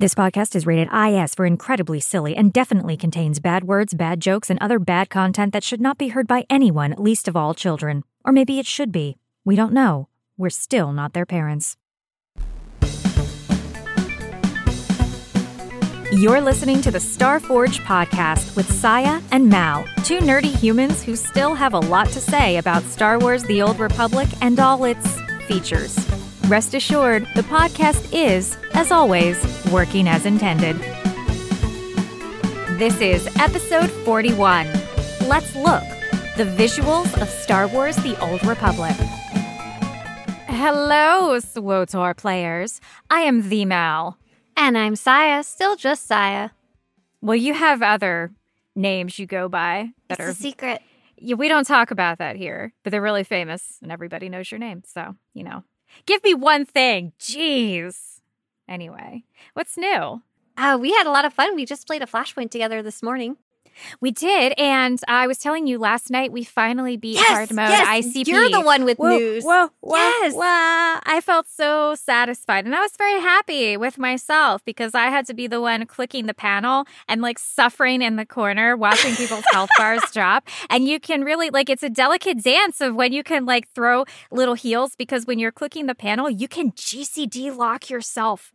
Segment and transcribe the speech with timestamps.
[0.00, 4.48] This podcast is rated IS for incredibly silly and definitely contains bad words, bad jokes,
[4.48, 8.04] and other bad content that should not be heard by anyone, least of all children.
[8.24, 9.18] Or maybe it should be.
[9.44, 10.08] We don't know.
[10.38, 11.76] We're still not their parents.
[16.10, 21.54] You're listening to the Starforge podcast with Scya and Mal, two nerdy humans who still
[21.54, 25.94] have a lot to say about Star Wars The Old Republic and all its features.
[26.50, 29.38] Rest assured, the podcast is, as always,
[29.70, 30.76] working as intended.
[32.76, 34.66] This is episode 41.
[35.28, 35.84] Let's look
[36.36, 38.96] the visuals of Star Wars The Old Republic.
[40.48, 42.80] Hello, SWTOR players.
[43.08, 44.18] I am the Mal.
[44.56, 46.50] And I'm Scya, still just Scya.
[47.22, 48.32] Well, you have other
[48.74, 50.82] names you go by that It's are a secret.
[51.16, 54.58] Yeah, we don't talk about that here, but they're really famous and everybody knows your
[54.58, 54.82] name.
[54.84, 55.62] So, you know,
[56.06, 57.12] give me one thing.
[57.18, 58.20] Jeez.
[58.68, 60.22] Anyway, what's new?
[60.56, 61.56] Uh, we had a lot of fun.
[61.56, 63.36] We just played a Flashpoint together this morning.
[64.00, 64.52] We did.
[64.58, 68.26] And I was telling you last night, we finally beat Yes, hard mode yes, ICP.
[68.26, 69.44] you're the one with Whoa, news.
[69.44, 70.34] Whoa, whoa, Yes.
[70.34, 70.40] whoa.
[70.42, 72.66] I felt so satisfied.
[72.66, 76.26] And I was very happy with myself because I had to be the one clicking
[76.26, 80.46] the panel and like suffering in the corner, watching people's health bars drop.
[80.68, 84.04] And you can really, like, it's a delicate dance of when you can like throw
[84.30, 88.52] little heals because when you're clicking the panel, you can GCD lock yourself.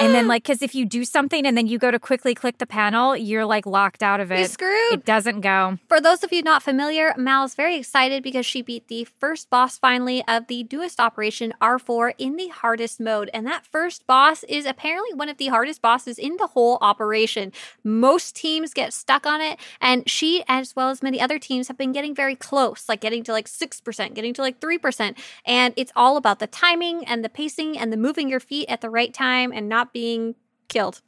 [0.00, 2.58] And then, like, because if you do something and then you go to quickly click
[2.58, 4.50] the panel, you're like locked out of it.
[4.50, 4.92] screwed.
[4.92, 5.78] It doesn't go.
[5.88, 9.50] For those of you not familiar, Mal is very excited because she beat the first
[9.50, 13.30] boss finally of the newest operation R4 in the hardest mode.
[13.34, 17.52] And that first boss is apparently one of the hardest bosses in the whole operation.
[17.82, 21.78] Most teams get stuck on it, and she, as well as many other teams, have
[21.78, 25.16] been getting very close, like getting to like 6%, getting to like 3%.
[25.44, 28.80] And it's all about the timing and the pacing and the moving your feet at
[28.80, 30.34] the right time and not being
[30.68, 31.02] killed.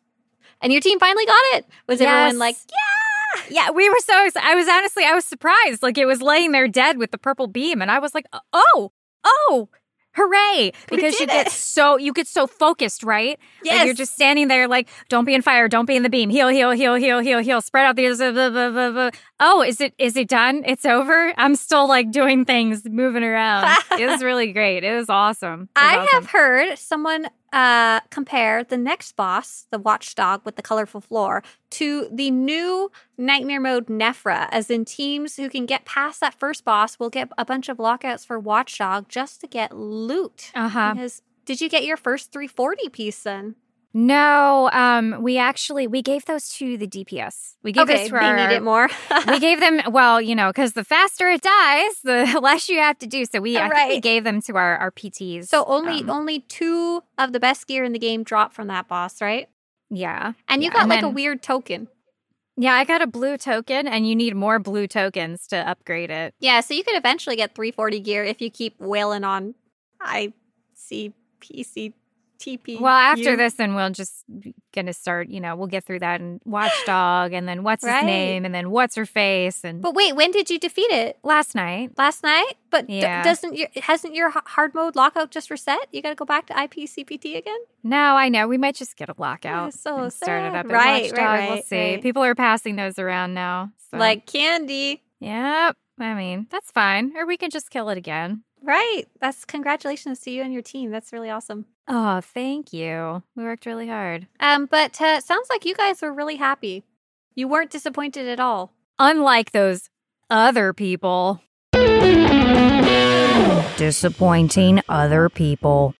[0.61, 1.67] And your team finally got it.
[1.89, 2.09] Was Yes.
[2.11, 4.27] everyone like, Yeah, Yeah, we were so.
[4.27, 5.83] ex- I was honestly, I was surprised.
[5.83, 8.41] Like it was laying there dead with the purple beam, and I was like, oh,
[8.53, 8.91] oh,
[9.25, 9.69] oh
[10.15, 10.73] hooray!
[10.89, 11.53] Because you get it.
[11.53, 13.39] so you get so focused, right?
[13.63, 13.85] Like Yes.
[13.87, 16.31] you're just standing there, like, don't be in fire, don't be in the beam.
[16.31, 17.61] Heal, heal, heal, heal, heal, heal.
[17.61, 18.09] Spread out the.
[18.33, 19.11] blah, blah, blah.
[19.39, 20.63] Oh, is it is it done?
[20.67, 21.33] It's over.
[21.39, 23.69] I'm still like doing things, moving around.
[23.99, 24.83] it was really great.
[24.83, 25.69] It was awesome.
[25.77, 26.09] It was I awesome.
[26.13, 32.09] have heard someone uh, compare the next boss, the watchdog with the colorful floor, to
[32.11, 36.99] the new nightmare mode Nefra, as in teams who can get past that first boss
[36.99, 40.53] will get a bunch of lockouts for watchdog just to get loot.
[40.55, 41.09] Uh huh.
[41.45, 43.57] Did you get your first 340 piece then?
[43.93, 47.57] No, um, we actually we gave those to the DPS.
[47.65, 48.89] We gave okay, those to they our, need it more.
[49.27, 52.99] we gave them well, you know, because the faster it dies, the less you have
[52.99, 53.25] to do.
[53.25, 55.49] So we, think we gave them to our our PTs.
[55.49, 58.87] so only Um, only two of the best gear in the game drop from that
[58.87, 59.49] boss, right?
[59.91, 61.89] yeah, And you Yeah, got and like a weird token.
[62.57, 62.75] yeah.
[62.75, 66.33] I got a blue token, and you need more blue tokens to upgrade it.
[66.39, 69.57] Yeah, so you could eventually get 340 gear if you keep wailing on
[70.01, 71.93] ICPC
[72.41, 72.81] TP.
[72.81, 74.25] Well, after this, then we'll just
[74.75, 75.29] gonna start.
[75.29, 77.97] You know, we'll get through that and Watchdog, and then what's Right.
[77.99, 81.19] his name, and then what's her face, and But wait, when did you defeat it?
[81.23, 81.93] last night.
[81.99, 82.55] Last night?
[82.71, 83.23] But d- Yeah.
[83.23, 85.87] doesn't your hasn't your hard mode lockout just reset?
[85.93, 87.59] You got to go back to IPCPT again?
[87.83, 89.67] No, I know we might just get a lockout.
[89.67, 91.19] Yeah, so and start it up at Right, Watchdog.
[91.19, 91.77] right, we'll see.
[91.95, 92.03] right.
[92.03, 93.71] People are passing those around now.
[93.91, 93.99] So.
[93.99, 95.03] Like candy.
[95.21, 95.77] Yep.
[95.99, 97.13] I mean, that's fine.
[97.17, 98.43] Or we can just kill it again.
[98.63, 99.05] Right.
[99.21, 100.91] That's congratulations to you and your team.
[100.91, 101.67] That's really awesome.
[101.93, 103.21] Oh, thank you.
[103.35, 104.29] We worked really hard.
[104.39, 106.85] Um, but uh, sounds like you guys were really happy.
[107.35, 108.73] You weren't disappointed at all.
[109.01, 109.91] Unlike those
[110.31, 111.43] other people.
[113.77, 115.97] Disappointing other people.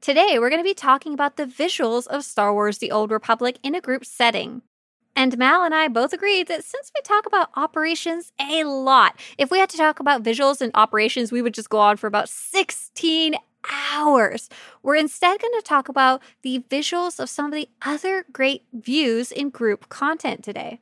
[0.00, 3.60] Today, we're going to be talking about the visuals of Star Wars The Old Republic
[3.62, 4.62] in a group setting.
[5.14, 9.48] And Mal and I both agreed that since we talk about operations a lot, if
[9.52, 12.28] we had to talk about visuals and operations, we would just go on for about
[12.28, 13.36] 16
[13.70, 14.48] hours.
[14.82, 19.30] We're instead going to talk about the visuals of some of the other great views
[19.30, 20.80] in group content today.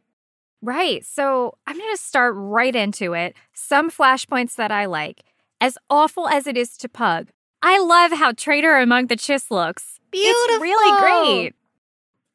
[0.62, 1.04] Right.
[1.04, 3.34] So I'm going to start right into it.
[3.52, 5.24] Some flashpoints that I like.
[5.60, 7.28] As awful as it is to pug,
[7.62, 10.00] I love how Traitor Among the Chiss looks.
[10.12, 11.54] It's really great.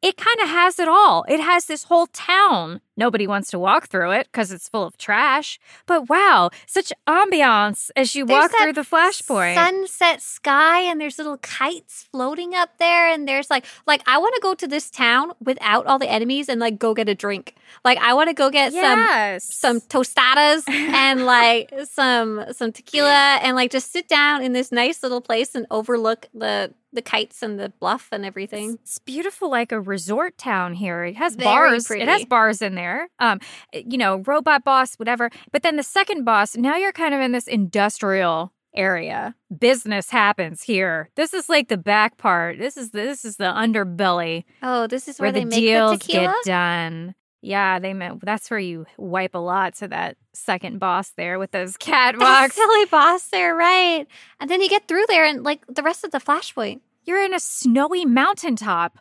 [0.06, 1.26] It kind of has it all.
[1.28, 2.80] It has this whole town.
[2.96, 5.60] Nobody wants to walk through it because it's full of trash.
[5.88, 9.56] But wow, such ambiance as you There's walk through the flashpoint.
[9.56, 14.36] sunset sky and there's little kites floating up there and there's like like I want
[14.36, 17.56] to go to this town without all the enemies and like go get a drink.
[17.84, 19.44] Like I want to go get yes.
[19.44, 24.72] some some tostadas and like some some tequila and like just sit down in this
[24.72, 28.80] nice little place and overlook the the kites and the bluff and everything.
[28.82, 31.04] It's beautiful, like a resort town here.
[31.04, 31.86] It has Very bars.
[31.86, 32.02] pretty.
[32.04, 33.10] It has bars in there.
[33.20, 33.40] Um,
[33.74, 35.30] you know, robot boss, whatever.
[35.52, 39.36] But then the second boss, now you're kind of in this industrial area.
[39.58, 41.10] Business happens here.
[41.16, 42.58] This is like the back part.
[42.60, 45.92] This is this is the underbelly Oh, this is where, where, they the make deals
[45.92, 46.34] the tequila.
[46.44, 47.16] get done.
[47.46, 51.52] Yeah, they meant that's where you wipe a lot to that second boss there with
[51.52, 52.54] those That catwalks.
[52.54, 54.08] silly boss there, right?
[54.40, 56.80] And then you get through there, and like the rest of the flashpoint.
[57.04, 58.98] You're in a snowy mountaintop.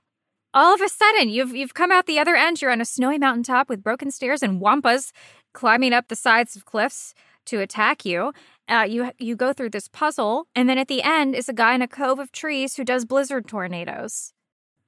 [0.52, 2.60] All of a sudden, you've you've come out the other end.
[2.60, 5.10] You're on a snowy mountaintop with broken stairs and wampas
[5.54, 7.14] climbing up the sides of cliffs
[7.46, 8.32] to attack you.
[8.68, 11.74] Uh, you you go through this puzzle, and then at the end is a guy
[11.74, 14.34] in a cove of trees who does blizzard tornadoes.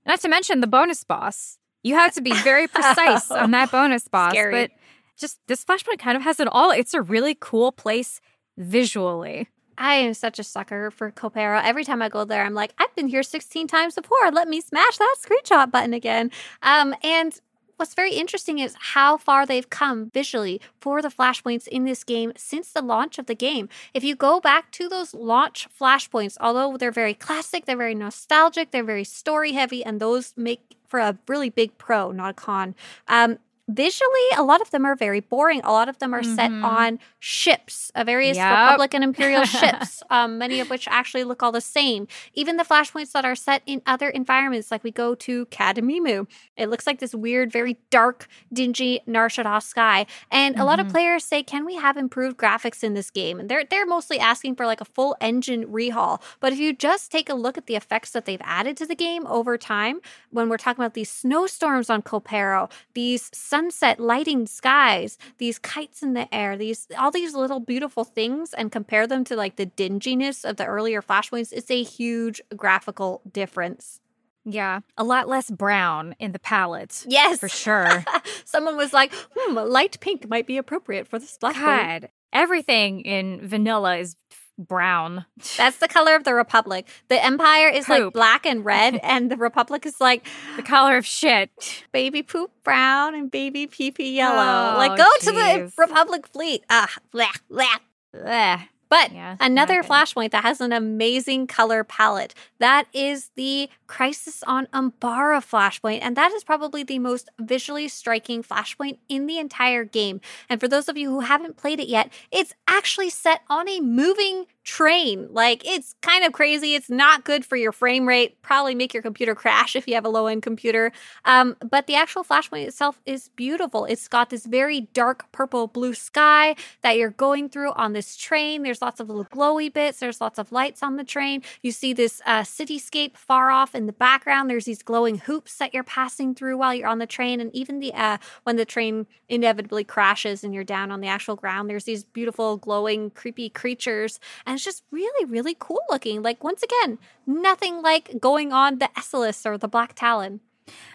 [0.05, 1.59] Not to mention the bonus boss.
[1.87, 4.33] You have to be very precise on that bonus boss.
[4.33, 4.51] Scary.
[4.51, 4.73] But
[5.17, 6.73] just this flashpoint kind of has it all.
[6.73, 8.21] It's a really cool place
[8.59, 9.49] visually.
[9.79, 11.63] I am such a sucker for Copero.
[11.63, 14.33] Every time I go there, I'm like, I've been here 16 times before.
[14.33, 16.33] Let me smash that screenshot button again.
[16.61, 17.39] Um, and
[17.77, 22.33] what's very interesting is how far they've come visually for the flashpoints in this game
[22.37, 23.69] since the launch of the game.
[23.95, 28.73] If you go back to those launch flashpoints, although they're very classic, they're very nostalgic,
[28.73, 32.75] they're very story heavy, and those make for a really big pro, not a con.
[33.09, 33.39] Um,
[33.69, 35.61] visually, a lot of them are very boring.
[35.65, 36.65] A lot of them are set Mhm.
[36.65, 38.51] on ships, uh, various Yep.
[38.51, 42.07] Republic and Imperial ships, um, many of which actually look all the same.
[42.35, 46.27] Even the flashpoints that are set in other environments, like we go to Cademimu,
[46.57, 50.07] it looks like this weird, very dark, dingy Nar Shaddaa sky.
[50.31, 50.91] And a lot of Mhm.
[50.93, 54.55] players say, "Can we have improved graphics in this game?" And they're they're mostly asking
[54.57, 56.21] for like a full engine rehaul.
[56.41, 58.95] But if you just take a look at the effects that they've added to the
[58.95, 65.17] game over time, when we're talking about these snowstorms on Copero, these sunset lighting skies,
[65.39, 69.35] these kites in the air, these all these little beautiful things, and compare them to
[69.35, 74.01] like the dinginess of the earlier flashpoints, it's a huge graphical difference.
[74.45, 77.05] Yeah, a lot less brown in the palette.
[77.09, 78.05] Yes, For sure.
[78.45, 83.41] Someone was like, "Hmm, light pink might be appropriate for this flashpoint." God, everything in
[83.49, 84.17] vanilla is
[84.59, 85.27] brown.
[85.57, 86.87] That's the color of the Republic.
[87.09, 90.27] The Empire is like black and red, and the Republic is like
[90.57, 91.51] The color of shit.
[91.93, 94.75] baby poop brown and baby pee pee yellow.
[94.75, 95.73] Oh, like, go to the.
[95.79, 96.65] Republic fleet.
[96.71, 97.77] Ah, blah, blah.
[98.25, 98.61] Ugh.
[98.89, 102.35] But Yeah, another not flashpoint that has an amazing color palette.
[102.61, 106.01] That is the Crisis on Umbara flashpoint.
[106.03, 110.21] And that is probably the most visually striking flashpoint in the entire game.
[110.49, 113.81] And for those of you who haven't played it yet, it's actually set on a
[113.81, 115.29] moving train.
[115.31, 116.75] Like it's kind of crazy.
[116.75, 118.43] It's not good for your frame rate.
[118.43, 120.91] Probably make your computer crash if you have a low end computer.
[121.25, 123.85] Um, but the actual flashpoint itself is beautiful.
[123.85, 128.65] It's got this very dark purple blue sky that you're going through on this train.
[128.65, 130.01] There's lots of little glowy bits.
[130.01, 131.43] There's lots of lights on the train.
[131.63, 134.49] You see this uh, cityscape far off in the background.
[134.49, 137.41] There's these glowing hoops that you're passing through while you're on the train.
[137.41, 141.37] And even the uh, when the train inevitably crashes and you're down on the actual
[141.37, 144.19] ground, there's these beautiful glowing creepy creatures.
[144.45, 146.23] And it's just really, really cool looking.
[146.23, 150.41] Like once again, nothing like going on the Esseles or the Black Talon.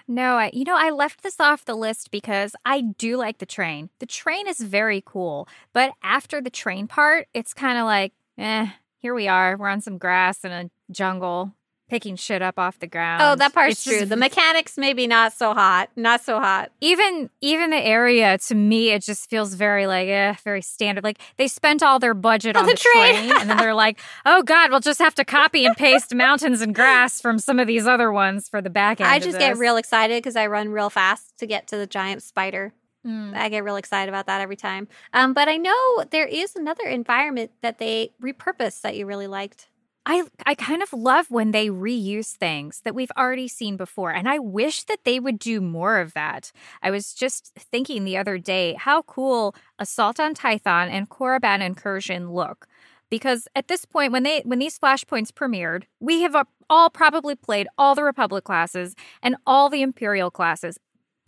[0.08, 3.46] No, I, you know, I left this off the list because I do like the
[3.46, 3.90] train.
[4.00, 8.68] The train is very cool, but after the train part, it's kind of like, eh,
[8.98, 9.56] here we are.
[9.58, 11.54] We're on some grass in a jungle,
[11.92, 13.22] picking shit up off the ground.
[13.22, 14.06] Oh, that part's It's just true.
[14.06, 15.90] The mechanics maybe not so hot.
[15.98, 16.72] Not so hot.
[16.80, 21.20] even even the area to me it just feels very like eh, very standard like
[21.36, 23.16] they spent all their budget On on the the, train.
[23.16, 23.32] train.
[23.42, 26.74] and then they're like oh god we'll just have to copy and paste mountains and
[26.74, 29.76] grass from some of these other ones for the back end I just get real
[29.76, 32.74] excited because I run real fast to get to the giant spider.
[33.06, 33.36] Mm.
[33.36, 34.88] I get real excited about that every time.
[35.12, 39.68] Um, but I know there is another environment that they repurposed that you really liked.
[40.06, 44.28] I I kind of love when they reuse things that we've already seen before and
[44.28, 46.52] I wish that they would do more of that.
[46.82, 52.32] I was just thinking the other day how cool Assault on Tython and Korriban Incursion
[52.32, 52.68] look.
[53.10, 56.36] Because at this point when they when these flashpoints premiered, we have
[56.70, 60.80] all probably played all the Republic classes and all the Imperial classes.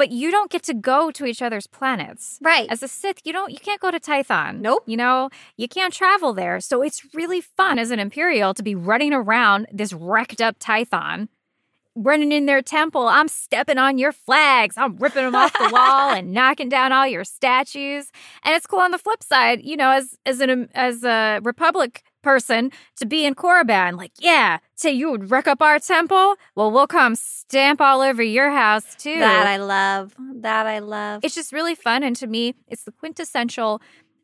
[0.03, 2.37] But you don't get to go to each other's planets.
[2.41, 2.67] Right.
[2.69, 4.59] As a Sith, you don't you can't go to Tython.
[4.59, 4.83] Nope.
[4.85, 6.59] You know, you can't travel there.
[6.59, 11.29] So it's really fun as an Imperial to be running around this wrecked up Tython,
[11.95, 13.07] running in their temple.
[13.07, 14.77] I'm stepping on your flags.
[14.77, 18.11] I'm ripping them off the wall and knocking down all your statues.
[18.43, 22.03] And it's cool on the flip side, you know, as as an as a Republic
[22.23, 26.35] person to be in Korriban, like, yeah, say you would wreck up our temple.
[26.55, 30.15] Well, we'll come stamp all over your house too that I love.
[30.35, 31.23] That I love.
[31.23, 33.81] it's just really fun and to me it's the quintessential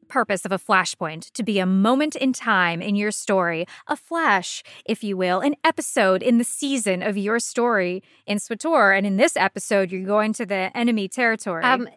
[0.07, 4.63] purpose of a flashpoint to be a moment in time in your story, a flash,
[4.85, 8.97] if you will, an episode in the season of your story in SWTOR.
[8.97, 11.63] And in this episode, you're going to the enemy territory.
[11.63, 11.87] Um,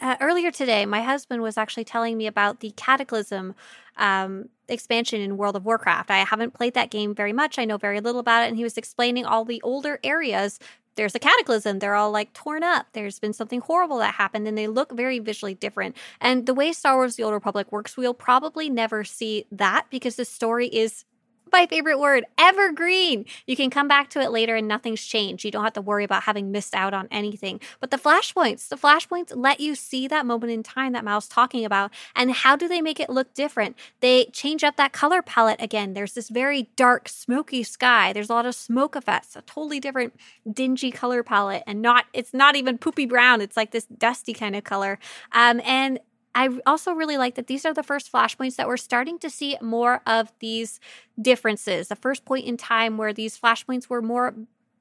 [0.00, 3.54] uh, earlier today, my husband was actually telling me about the Cataclysm
[3.96, 6.10] um, expansion in World of Warcraft.
[6.10, 7.58] I haven't played that game very much.
[7.58, 8.48] I know very little about it.
[8.48, 10.58] And he was explaining all the older areas.
[10.94, 11.78] There's a cataclysm.
[11.78, 12.86] They're all like torn up.
[12.92, 15.96] There's been something horrible that happened, and they look very visually different.
[16.20, 20.16] And the way Star Wars The Old Republic works, we'll probably never see that because
[20.16, 21.04] the story is
[21.52, 23.24] my favorite word, evergreen.
[23.46, 25.44] You can come back to it later and nothing's changed.
[25.44, 27.60] You don't have to worry about having missed out on anything.
[27.80, 31.64] But the flashpoints, the flashpoints let you see that moment in time that Mal's talking
[31.64, 31.92] about.
[32.14, 33.76] And how do they make it look different?
[34.00, 35.94] They change up that color palette again.
[35.94, 38.12] There's this very dark, smoky sky.
[38.12, 40.14] There's a lot of smoke effects, a totally different
[40.50, 43.40] dingy color palette, and not it's not even poopy brown.
[43.40, 44.98] It's like this dusty kind of color.
[45.32, 46.00] Um, and
[46.34, 49.56] I also really like that these are the first flashpoints that we're starting to see
[49.60, 50.78] more of these
[51.20, 51.88] differences.
[51.88, 54.34] The first point in time where these flashpoints were more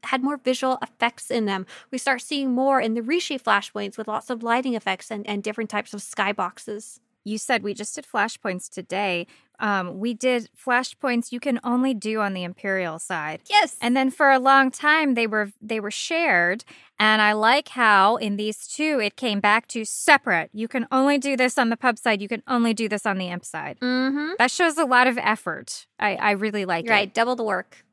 [0.03, 1.65] had more visual effects in them.
[1.91, 5.43] We start seeing more in the reshape flashpoints with lots of lighting effects and, and
[5.43, 9.27] different types of skyboxes you said we just did flashpoints today.
[9.59, 13.41] Um, we did flashpoints you can only do on the imperial side.
[13.49, 13.75] Yes.
[13.81, 16.63] And then for a long time they were they were shared.
[16.99, 20.49] And I like how in these two it came back to separate.
[20.53, 22.21] You can only do this on the pub side.
[22.21, 23.79] You can only do this on the imp side.
[23.81, 24.33] Mm-hmm.
[24.37, 25.87] That shows a lot of effort.
[25.99, 26.91] I, I really like right, it.
[26.91, 27.83] Right, double the work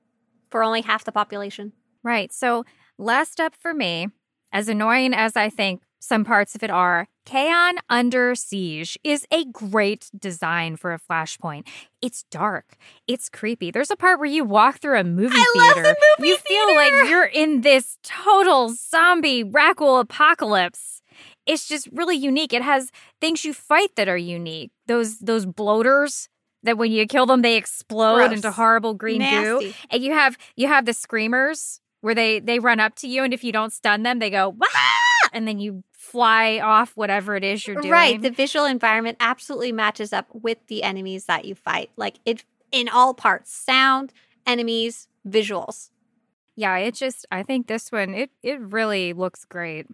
[0.50, 1.72] for only half the population.
[2.02, 2.32] Right.
[2.32, 2.64] So
[2.98, 4.08] last up for me,
[4.52, 7.08] as annoying as I think some parts of it are.
[7.24, 11.66] Kaon Under Siege is a great design for a flashpoint.
[12.02, 12.76] It's dark.
[13.08, 13.70] It's creepy.
[13.70, 15.82] There's a part where you walk through a movie I theater.
[15.88, 16.66] Love the movie you theater.
[16.66, 21.00] feel like you're in this total zombie Rakghoul apocalypse.
[21.46, 22.52] It's just really unique.
[22.52, 22.90] It has
[23.22, 24.70] things you fight that are unique.
[24.86, 26.28] Those those bloaters
[26.64, 28.32] that when you kill them they explode Gross.
[28.32, 29.68] into horrible green Nasty.
[29.68, 29.74] goo.
[29.90, 33.32] And you have you have the screamers where they they run up to you and
[33.32, 34.66] if you don't stun them they go Wah!
[35.32, 35.82] and then you
[36.14, 37.90] fly off whatever it is you're doing.
[37.90, 38.22] Right.
[38.22, 41.90] The visual environment absolutely matches up with the enemies that you fight.
[41.96, 43.52] Like it in all parts.
[43.52, 44.12] Sound,
[44.46, 45.90] enemies, visuals.
[46.54, 49.88] Yeah, it just I think this one it it really looks great.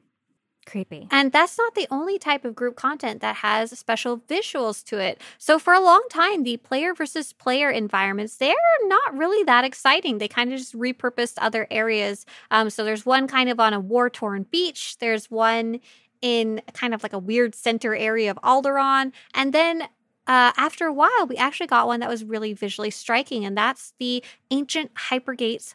[0.66, 1.08] Creepy.
[1.10, 5.18] And that's not the only type of group content that has special visuals to it.
[5.38, 10.18] So for a long time, the player versus player environments, they're not really that exciting.
[10.18, 12.26] They kind of just repurposed other areas.
[12.50, 14.98] Um, so there's one kind of on a war-torn beach.
[14.98, 15.80] There's one
[16.22, 19.12] in kind of like a weird center area of Alderaan.
[19.34, 19.82] And then
[20.26, 23.94] uh, after a while, we actually got one that was really visually striking, and that's
[23.98, 25.74] the ancient Hypergates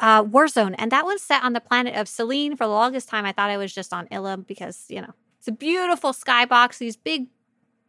[0.00, 0.74] uh, Warzone.
[0.78, 2.56] And that one's set on the planet of Selene.
[2.56, 5.48] For the longest time, I thought it was just on Ilum because, you know, it's
[5.48, 7.28] a beautiful skybox, these big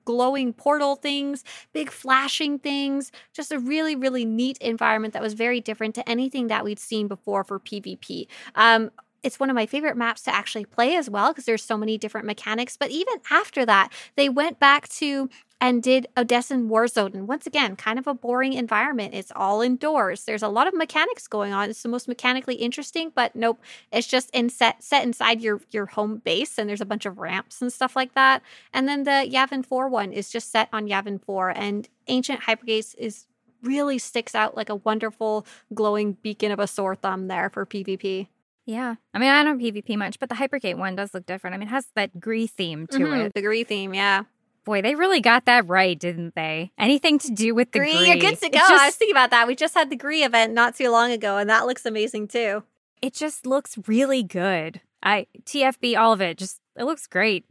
[0.05, 5.61] glowing portal things, big flashing things, just a really, really neat environment that was very
[5.61, 8.27] different to anything that we'd seen before for PvP.
[8.55, 8.91] Um,
[9.23, 11.97] it's one of my favorite maps to actually play as well because there's so many
[11.97, 12.77] different mechanics.
[12.77, 15.29] But even after that, they went back to
[15.63, 17.13] and did Odessen Warzone.
[17.13, 19.13] And once again, kind of a boring environment.
[19.13, 20.25] It's all indoors.
[20.25, 21.69] There's a lot of mechanics going on.
[21.69, 25.85] It's the most mechanically interesting, but nope, it's just in set set inside your your
[25.85, 28.41] home base, and there's a bunch of ramps and stuff like that.
[28.73, 32.93] And then the Yavin 4 one is just set on Yavin 4, and Ancient Hypergates
[32.97, 33.27] is
[33.61, 38.27] really sticks out like a wonderful glowing beacon of a sore thumb there for PvP.
[38.65, 38.95] Yeah.
[39.13, 41.53] I mean, I don't PvP much, but the Hypergate one does look different.
[41.53, 43.33] I mean, it has that Gree theme to mm-hmm, it.
[43.33, 44.23] The Gree theme, yeah.
[44.65, 46.71] Boy, they really got that right, didn't they?
[46.77, 47.97] Anything to do with the Gree.
[47.97, 48.07] Gree.
[48.07, 48.59] You're good to go.
[48.59, 49.47] Just, I was thinking about that.
[49.47, 52.63] We just had the Gree event not too long ago, and that looks amazing too.
[53.01, 54.79] It just looks really good.
[55.01, 56.37] I TFB all of it.
[56.37, 57.45] Just it looks great.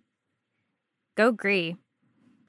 [1.14, 1.76] Go Gree.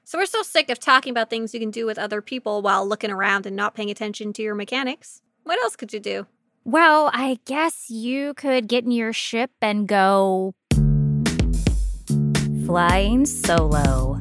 [0.04, 2.86] So we're so sick of talking about things you can do with other people while
[2.86, 5.20] looking around and not paying attention to your mechanics.
[5.42, 6.26] What else could you do?
[6.66, 10.54] Well, I guess you could get in your ship and go
[12.64, 14.18] flying solo.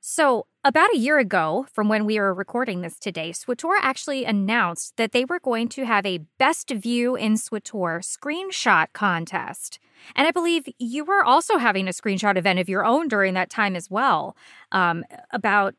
[0.00, 4.96] So, about a year ago, from when we were recording this today, SWTOR actually announced
[4.96, 9.78] that they were going to have a Best View in SWTOR screenshot contest.
[10.16, 13.50] And I believe you were also having a screenshot event of your own during that
[13.50, 14.36] time as well
[14.70, 15.74] um, about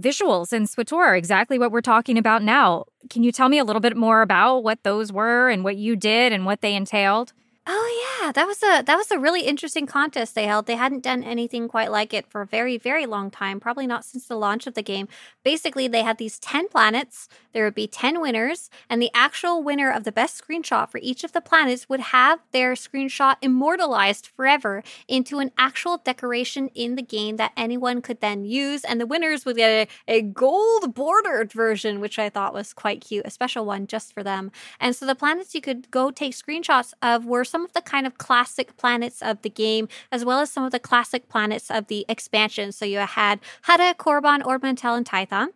[0.00, 2.84] visuals in SWTOR, exactly what we're talking about now.
[3.10, 5.96] Can you tell me a little bit more about what those were and what you
[5.96, 7.32] did and what they entailed?
[7.70, 10.64] Oh yeah, that was a that was a really interesting contest they held.
[10.64, 14.06] They hadn't done anything quite like it for a very very long time, probably not
[14.06, 15.06] since the launch of the game.
[15.44, 17.28] Basically, they had these 10 planets.
[17.52, 21.24] There would be 10 winners, and the actual winner of the best screenshot for each
[21.24, 27.02] of the planets would have their screenshot immortalized forever into an actual decoration in the
[27.02, 31.52] game that anyone could then use, and the winners would get a, a gold bordered
[31.52, 34.52] version, which I thought was quite cute, a special one just for them.
[34.80, 38.06] And so the planets you could go take screenshots of were some of the kind
[38.06, 41.86] of classic planets of the game, as well as some of the classic planets of
[41.88, 42.72] the expansion.
[42.72, 45.48] So you had Hutta, Korriban, Ord Mantell, and Tython,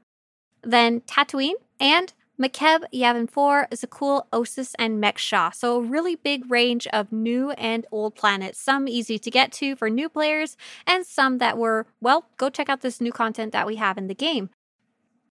[0.63, 5.51] then Tatooine, and Makeb, Yavin 4, Zakuul, Ossus, and Mek-Sha.
[5.51, 8.59] So a really big range of new and old planets.
[8.59, 10.57] Some easy to get to for new players,
[10.87, 14.09] and some that were, well, go check out this new content that we have in
[14.09, 14.51] the game.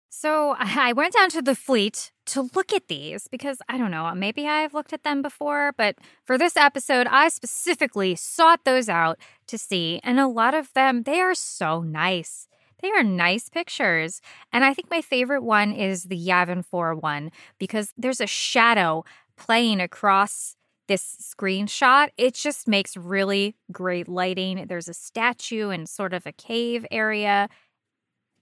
[0.09, 4.13] So I went down to the fleet to look at these because I don't know,
[4.15, 9.17] maybe I've looked at them before, but for this episode, I specifically sought those out
[9.47, 9.99] to see.
[10.03, 12.47] And a lot of them, they are so nice.
[12.81, 14.21] They are nice pictures.
[14.53, 19.03] And I think my favorite one is the Yavin 4 one because there's a shadow
[19.35, 20.55] playing across
[20.87, 22.09] this screenshot.
[22.17, 24.65] It just makes really great lighting.
[24.67, 27.49] There's a statue and sort of a cave area.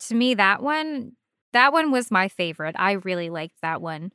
[0.07, 1.13] To me, that one
[1.55, 2.75] that one was my favorite.
[2.77, 4.11] I really liked that one.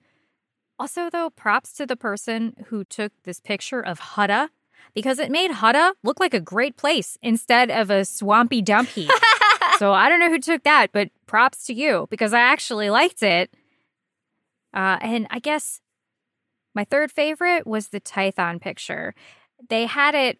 [0.78, 4.48] Also, though, props to the person who took this picture of Hutta
[4.94, 9.10] because it made Hutta look like a great place instead of a swampy dump heap.
[9.78, 13.22] so I don't know who took that, but props to you because I actually liked
[13.22, 13.50] it.
[14.72, 15.80] Uh, and I guess
[16.74, 19.14] my third favorite was the Tython picture.
[19.68, 20.38] They had it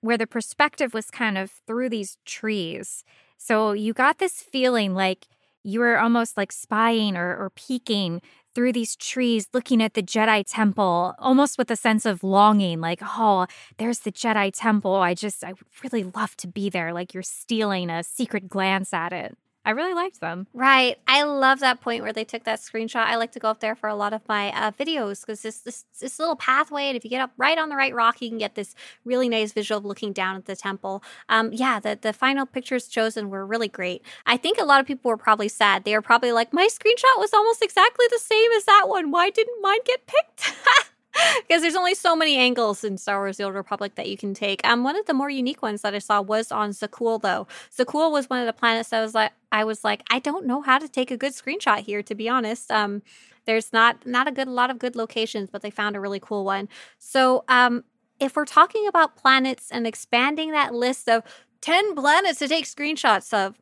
[0.00, 3.04] where the perspective was kind of through these trees.
[3.36, 5.26] So you got this feeling like
[5.66, 8.22] you were almost like spying or, or peeking
[8.54, 13.00] through these trees, looking at the Jedi Temple, almost with a sense of longing, like,
[13.02, 13.46] oh,
[13.76, 14.94] there's the Jedi Temple.
[14.94, 16.92] I just, I would really love to be there.
[16.92, 19.36] Like you're stealing a secret glance at it.
[19.66, 20.46] I really liked them.
[20.54, 20.96] Right.
[21.08, 23.04] I love that point where they took that screenshot.
[23.04, 25.58] I like to go up there for a lot of my uh, videos because this,
[25.58, 28.28] this this little pathway, and if you get up right on the right rock, you
[28.28, 31.02] can get this really nice visual of looking down at the temple.
[31.28, 34.02] Um, yeah, the the final pictures chosen were really great.
[34.24, 35.82] I think a lot of people were probably sad.
[35.82, 39.10] They were probably like, my screenshot was almost exactly the same as that one.
[39.10, 40.54] Why didn't mine get picked?
[41.48, 44.34] because there's only so many angles in Star Wars: The Old Republic that you can
[44.34, 44.66] take.
[44.66, 47.46] Um, one of the more unique ones that I saw was on Zakuul, though.
[47.76, 50.62] Zakuul was one of the planets that was like, I was like, I don't know
[50.62, 52.70] how to take a good screenshot here, to be honest.
[52.70, 53.02] Um,
[53.46, 56.44] there's not not a good lot of good locations, but they found a really cool
[56.44, 56.68] one.
[56.98, 57.84] So, um,
[58.18, 61.22] if we're talking about planets and expanding that list of
[61.60, 63.56] 10 planets to take screenshots of,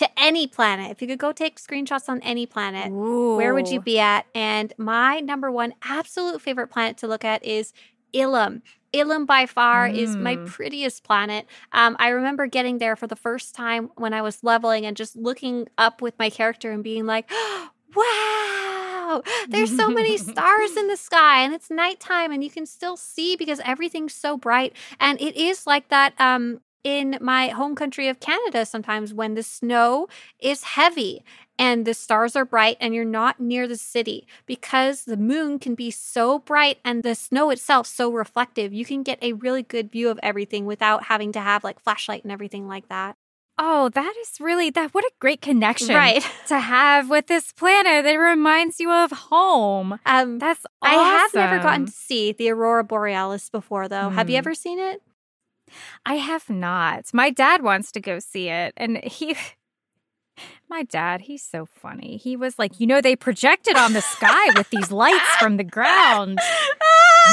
[0.00, 0.90] to any planet.
[0.90, 3.36] If you could go take screenshots on any planet, Ooh.
[3.36, 4.24] where would you be at?
[4.34, 7.74] And my number one absolute favorite planet to look at is
[8.14, 8.62] Ilum.
[8.94, 9.94] Ilum by far mm.
[9.94, 10.46] is my mm.
[10.46, 11.46] prettiest planet.
[11.72, 15.16] Um, I remember getting there for the first time when I was leveling and just
[15.16, 17.30] looking up with my character and being like,
[17.94, 22.96] wow, there's so many stars in the sky and it's nighttime and you can still
[22.96, 24.74] see because everything's so bright.
[24.98, 29.42] And it is like that um, in my home country of Canada sometimes when the
[29.42, 31.24] snow is heavy
[31.58, 35.74] and the stars are bright and you're not near the city because the moon can
[35.74, 39.92] be so bright and the snow itself so reflective you can get a really good
[39.92, 43.16] view of everything without having to have like flashlight and everything like that
[43.62, 46.26] Oh, that is really that what a great connection right.
[46.46, 49.98] to have with this planet that reminds you of home.
[50.06, 50.98] Um that's awesome.
[50.98, 54.08] I have never gotten to see the aurora borealis before though.
[54.08, 54.12] Mm.
[54.14, 54.38] Have you hmm.
[54.38, 55.02] ever seen it?
[56.04, 57.12] I have not.
[57.12, 58.72] My dad wants to go see it.
[58.76, 59.36] And he,
[60.68, 62.16] my dad, he's so funny.
[62.16, 65.64] He was like, you know, they projected on the sky with these lights from the
[65.64, 66.38] ground.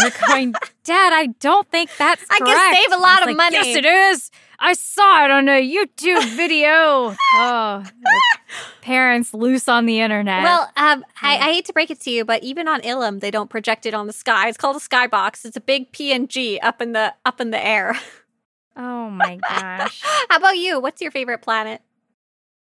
[0.03, 2.41] We're going, Dad, I don't think that's correct.
[2.41, 3.55] I can save a lot of like, money.
[3.55, 4.31] Yes, it is.
[4.59, 7.15] I saw it on a YouTube video.
[7.35, 7.83] oh,
[8.81, 10.43] parents loose on the internet.
[10.43, 13.29] Well, um, I, I, hate to break it to you, but even on Ilum, they
[13.29, 14.47] don't project it on the sky.
[14.49, 15.45] It's called a skybox.
[15.45, 17.99] It's a big PNG up in the up in the air.
[18.77, 20.01] Oh my gosh.
[20.29, 20.79] How about you?
[20.79, 21.81] What's your favorite planet?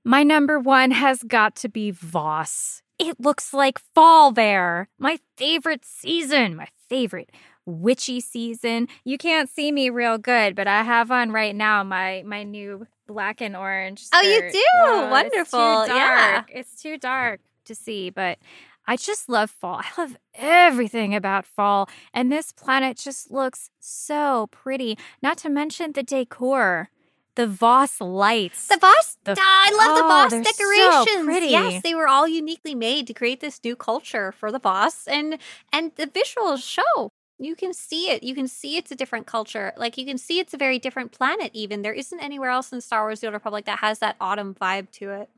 [0.05, 2.83] My number one has got to be Voss.
[2.99, 4.89] It looks like fall there.
[4.99, 7.31] My favorite season, my favorite
[7.65, 8.89] witchy season.
[9.05, 12.87] You can't see me real good, but I have on right now my my new
[13.07, 14.05] black and orange.
[14.05, 14.21] Skirt.
[14.23, 15.11] Oh, you do?
[15.11, 15.83] Wonderful.
[15.83, 16.45] It's yeah.
[16.49, 18.39] It's too dark to see, but
[18.87, 19.81] I just love fall.
[19.97, 21.89] I love everything about fall.
[22.13, 24.99] And this planet just looks so pretty.
[25.23, 26.91] Not to mention the decor.
[27.37, 28.67] The Voss lights.
[28.67, 29.17] The Voss.
[29.25, 31.41] The, ah, I love oh, the Voss decorations.
[31.41, 35.07] So yes, they were all uniquely made to create this new culture for the Voss,
[35.07, 35.39] and
[35.73, 37.13] and the visuals show.
[37.39, 38.23] you can see it.
[38.23, 39.73] You can see it's a different culture.
[39.77, 41.53] Like you can see it's a very different planet.
[41.55, 44.55] Even there isn't anywhere else in Star Wars: The Old Republic that has that autumn
[44.55, 45.31] vibe to it.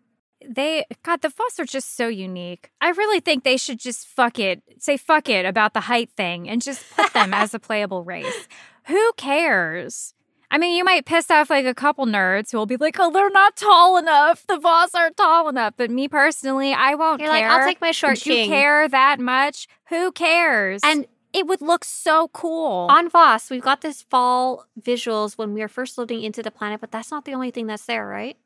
[0.48, 2.70] They God, the Voss are just so unique.
[2.80, 6.48] I really think they should just fuck it, say fuck it about the height thing,
[6.48, 8.48] and just put them as a playable race.
[8.86, 10.14] Who cares?
[10.50, 13.10] I mean, you might piss off like a couple nerds who will be like, "Oh,
[13.10, 14.46] they're not tall enough.
[14.46, 17.48] The Voss aren't tall enough." But me personally, I won't You're care.
[17.48, 19.66] like, I'll take my short Would you care that much?
[19.88, 20.82] Who cares?
[20.84, 22.86] And it would look so cool.
[22.90, 26.80] on Voss, we've got this fall visuals when we are first loading into the planet,
[26.80, 28.36] but that's not the only thing that's there, right?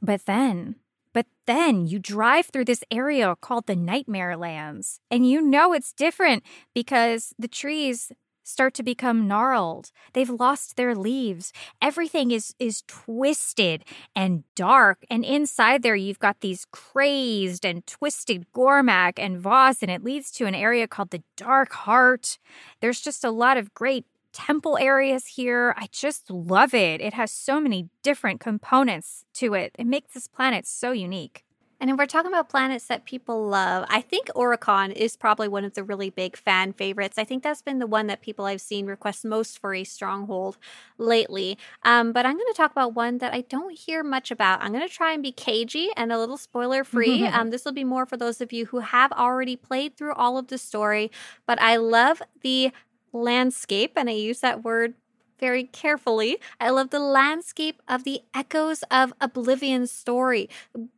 [0.00, 0.76] But then,
[1.14, 5.92] but then you drive through this area called the Nightmare Lands, and you know it's
[5.94, 6.42] different
[6.74, 8.12] because the trees
[8.44, 9.90] start to become gnarled.
[10.12, 11.52] They've lost their leaves.
[11.80, 18.46] Everything is is twisted and dark, and inside there you've got these crazed and twisted
[18.54, 22.38] Gormak and Voss, and it leads to an area called the Dark Heart.
[22.80, 25.74] There's just a lot of great temple areas here.
[25.78, 27.00] I just love it.
[27.00, 29.74] It has so many different components to it.
[29.78, 31.44] It makes this planet so unique.
[31.80, 35.64] And if we're talking about planets that people love, I think Oricon is probably one
[35.64, 37.18] of the really big fan favorites.
[37.18, 40.56] I think that's been the one that people I've seen request most for a stronghold
[40.96, 41.58] lately.
[41.82, 44.62] Um, but I'm going to talk about one that I don't hear much about.
[44.62, 47.26] I'm going to try and be cagey and a little spoiler free.
[47.26, 50.38] um, this will be more for those of you who have already played through all
[50.38, 51.10] of the story.
[51.44, 52.72] But I love the
[53.14, 54.94] landscape, and I use that word
[55.40, 56.38] very carefully.
[56.60, 60.48] I love the landscape of the echoes of Oblivion's story.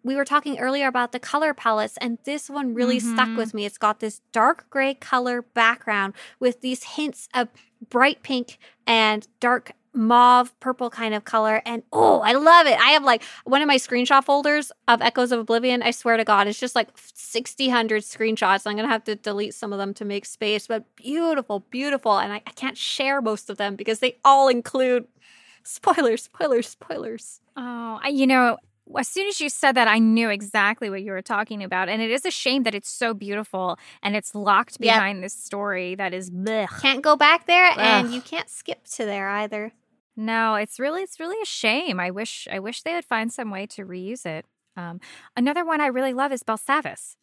[0.02, 3.36] We were talking earlier about the color palettes, and this one really stuck Mhm.
[3.36, 3.64] with me.
[3.64, 7.48] It's got this dark gray color background with these hints of
[7.88, 12.90] bright pink and dark mauve purple kind of color and oh i love it i
[12.90, 16.46] have like one of my screenshot folders of echoes of oblivion i swear to god
[16.46, 20.04] it's just like 60 100 screenshots i'm gonna have to delete some of them to
[20.04, 24.18] make space but beautiful beautiful and I, I can't share most of them because they
[24.24, 25.06] all include
[25.64, 28.58] spoilers spoilers spoilers Oh, I, you know,
[28.98, 31.88] as soon as you said that, I knew exactly what you were talking about.
[31.88, 34.94] And it is a shame that it's so beautiful and it's locked Yep.
[34.94, 36.82] behind this story that is blech.
[36.82, 39.72] can't go back there and you can't skip to there either
[40.16, 42.00] No, it's really it's really a shame.
[42.00, 44.46] I wish I wish they would find some way to reuse it.
[44.76, 45.00] Um,
[45.36, 47.16] another one I really love is Belsavis.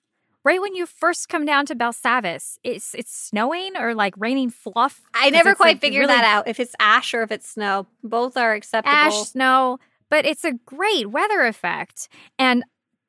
[0.45, 5.01] Right when you first come down to Belsavis, it's it's snowing or like raining fluff.
[5.13, 7.87] I never quite like, figured really that out if it's ash or if it's snow
[8.03, 9.79] both are acceptable ash, snow,
[10.09, 12.09] but it's a great weather effect.
[12.37, 12.63] And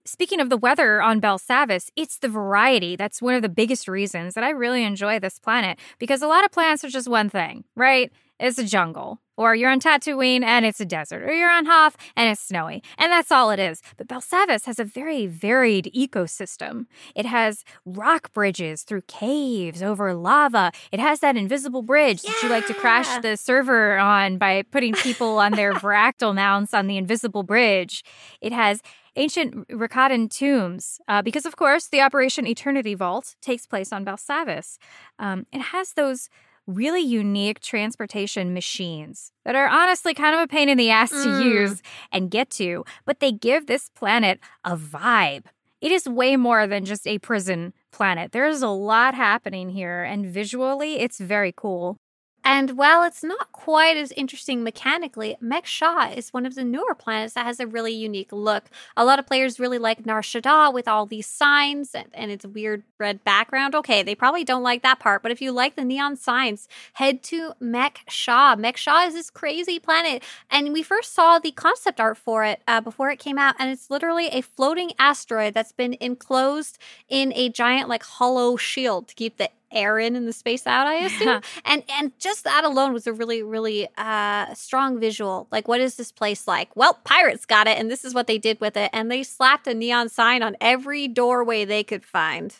[0.06, 4.34] speaking of the weather on Belsavis, it's the variety that's one of the biggest reasons
[4.34, 7.64] that I really enjoy this planet because a lot of planets are just one thing,
[7.74, 8.12] right?
[8.38, 9.20] It's a jungle.
[9.36, 11.22] Or you're on Tatooine and it's a desert.
[11.22, 12.82] Or you're on Hoth and it's snowy.
[12.98, 13.82] And that's all it is.
[13.96, 16.86] But Belsavis has a very varied ecosystem.
[17.16, 20.72] It has rock bridges through caves over lava.
[20.92, 24.94] It has that invisible bridge that you like to crash the server on by putting
[24.94, 28.04] people on their Varactyl mounts on the invisible bridge.
[28.40, 28.80] It has
[29.16, 34.76] ancient Rakatan tombs, uh, because of course the Operation Eternity Vault takes place on Belsavis.
[35.18, 36.28] Um, it has those
[36.66, 41.16] really unique transportation machines that are honestly kind of a pain in the ass to
[41.16, 41.44] Mm.
[41.44, 45.44] use and get to, but they give this planet a vibe.
[45.80, 48.32] It is way more than just a prison planet.
[48.32, 51.98] There's a lot happening here, and visually, it's very cool.
[52.44, 57.34] And while it's not quite as interesting mechanically, Mek-Sha is one of the newer planets
[57.34, 58.64] that has a really unique look.
[58.96, 62.44] A lot of players really like Nar Shaddaa with all these signs and, and its
[62.44, 63.74] weird red background.
[63.74, 67.22] Okay, they probably don't like that part, but if you like the neon signs, head
[67.24, 68.56] to Mek-Sha.
[68.56, 72.60] Mech Shah is this crazy planet, and we first saw the concept art for it
[72.68, 76.78] uh, before it came out, and it's literally a floating asteroid that's been enclosed
[77.08, 80.86] in a giant, like, hollow shield to keep the air in and the space out,
[80.86, 85.66] I assume and and just that alone was a really really uh strong visual like
[85.68, 88.60] what is this place like well pirates got it and this is what they did
[88.60, 92.56] with it and they slapped a neon sign on every doorway they could find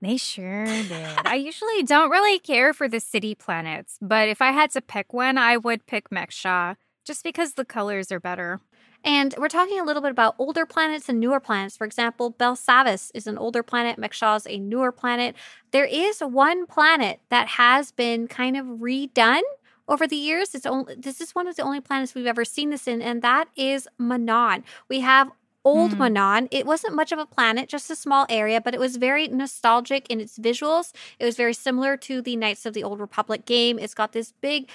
[0.00, 1.18] They sure did.
[1.24, 5.12] I usually don't really care for the city planets, but if I had to pick
[5.14, 6.74] one, I would pick Mek-Sha
[7.06, 8.60] just because the colors are better.
[9.04, 11.76] And we're talking a little bit about older planets and newer planets.
[11.76, 15.36] For example, Belsavis is an older planet, Mek-Sha is a newer planet.
[15.72, 19.42] There is one planet that has been kind of redone
[19.88, 20.54] over the years.
[20.54, 23.20] It's only this is one of the only planets we've ever seen this in, and
[23.20, 24.62] that is Manaan.
[24.88, 25.30] We have
[25.66, 26.02] old Hmm.
[26.02, 26.48] Manaan.
[26.50, 30.06] It wasn't much of a planet, just a small area, but it was very nostalgic
[30.10, 30.92] in its visuals.
[31.18, 33.78] It was very similar to the Knights of the Old Republic game.
[33.78, 34.70] It's got this big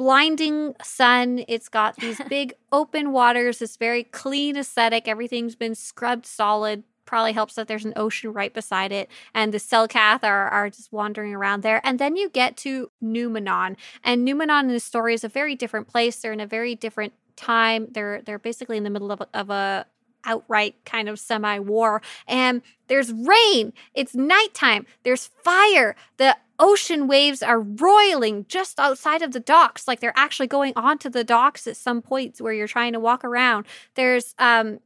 [0.00, 1.44] blinding sun.
[1.46, 5.06] It's got these big open waters, this very clean aesthetic.
[5.06, 9.58] Everything's been scrubbed solid, probably helps that there's an ocean right beside it, and the
[9.58, 11.82] Selkath are, are just wandering around there.
[11.84, 13.76] And then you get to Numenor.
[14.02, 16.16] And Numenor in the story is a very different place.
[16.16, 17.88] They're in a very different time.
[17.90, 19.86] They're they're basically in the middle of a, of a
[20.24, 22.00] outright kind of semi war.
[22.26, 23.74] And there's rain.
[23.92, 24.86] It's nighttime.
[25.02, 25.94] There's fire.
[26.16, 29.88] The ocean waves are roiling just outside of the docks.
[29.88, 33.24] Like they're actually going onto the docks at some points where you're trying to walk
[33.24, 33.66] around.
[33.94, 34.78] There's um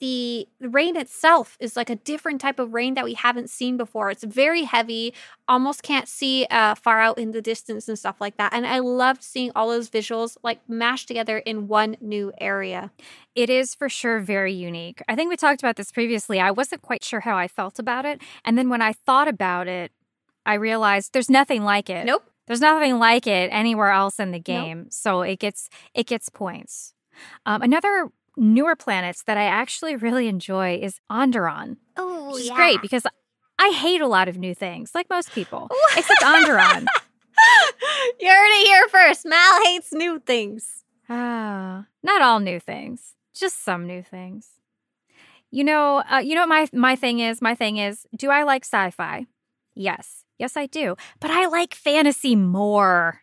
[0.00, 4.10] the, rain itself is like a different type of rain that we haven't seen before.
[4.10, 5.14] It's very heavy,
[5.48, 8.52] almost can't see uh, far out in the distance and stuff like that.
[8.52, 12.90] And I loved seeing all those visuals like mashed together in one new area.
[13.34, 15.02] It is for sure very unique.
[15.08, 16.40] I think we talked about this previously.
[16.40, 18.20] I wasn't quite sure how I felt about it.
[18.44, 19.92] And then when I thought about it,
[20.48, 22.06] I realized there's nothing like it.
[22.06, 22.24] Nope.
[22.46, 24.78] There's nothing like it anywhere else in the game.
[24.84, 24.92] Nope.
[24.92, 26.94] So it gets it gets points.
[27.44, 31.76] Um, another newer planets that I actually really enjoy is Onderon.
[31.98, 32.56] Oh, which is yeah.
[32.56, 33.04] great because
[33.58, 36.86] I hate a lot of new things, like most people, except Onderon.
[38.18, 39.26] you heard it here first.
[39.26, 40.84] Mal hates new things.
[41.10, 44.48] Ah, not all new things, just some new things.
[45.50, 47.42] You know, uh, you know what my my thing is.
[47.42, 49.26] My thing is, do I like sci-fi?
[49.74, 50.96] Yes, yes, I do.
[51.20, 53.22] But I like fantasy more.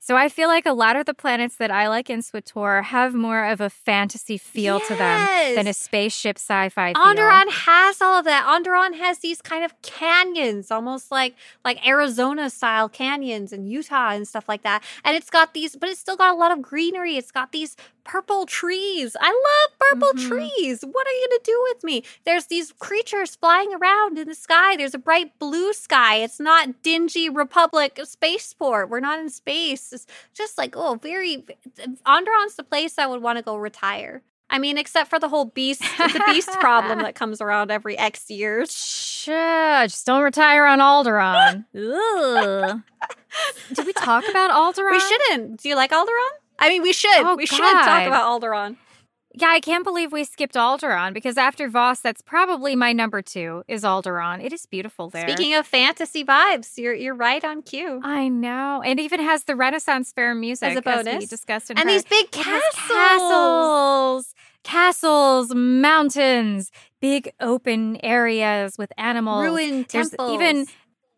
[0.00, 3.14] So I feel like a lot of the planets that I like in SWTOR have
[3.14, 4.88] more of a fantasy feel yes.
[4.88, 7.02] to them than a spaceship sci-fi feel.
[7.02, 8.44] Onderon has all of that.
[8.46, 14.26] Onderon has these kind of canyons, almost like like Arizona style canyons and Utah and
[14.26, 14.82] stuff like that.
[15.04, 17.16] And it's got these, but it's still got a lot of greenery.
[17.16, 19.16] It's got these purple trees.
[19.20, 20.28] I love purple mm-hmm.
[20.28, 20.82] trees.
[20.82, 22.04] What are you going to do with me?
[22.24, 24.76] There's these creatures flying around in the sky.
[24.76, 26.16] There's a bright blue sky.
[26.16, 28.88] It's not dingy Republic spaceport.
[28.90, 29.92] We're not in space.
[29.92, 31.44] It's just like, oh, very.
[32.06, 34.22] Onderon's the place I would want to go retire.
[34.50, 38.30] I mean, except for the whole beast, the beast problem that comes around every X
[38.30, 38.72] years.
[38.72, 41.64] Sure, just don't retire on Alderaan.
[43.72, 44.92] Did we talk about Alderaan?
[44.92, 45.62] We shouldn't.
[45.62, 46.43] Do you like Alderaan?
[46.58, 47.10] I mean, we should.
[47.18, 47.56] Oh, we God.
[47.56, 48.76] should talk about Alderaan.
[49.36, 53.64] Yeah, I can't believe we skipped Alderaan because after Voss, that's probably my number two
[53.66, 54.40] is Alderaan.
[54.44, 55.26] It is beautiful there.
[55.28, 58.00] Speaking of fantasy vibes, you're you're right on cue.
[58.04, 61.08] I know, and even has the Renaissance fair music as a bonus.
[61.08, 61.92] As we discussed in and her.
[61.92, 62.96] these big castles.
[62.96, 70.32] castles, castles, mountains, big open areas with animals, ruined There's temples.
[70.32, 70.66] even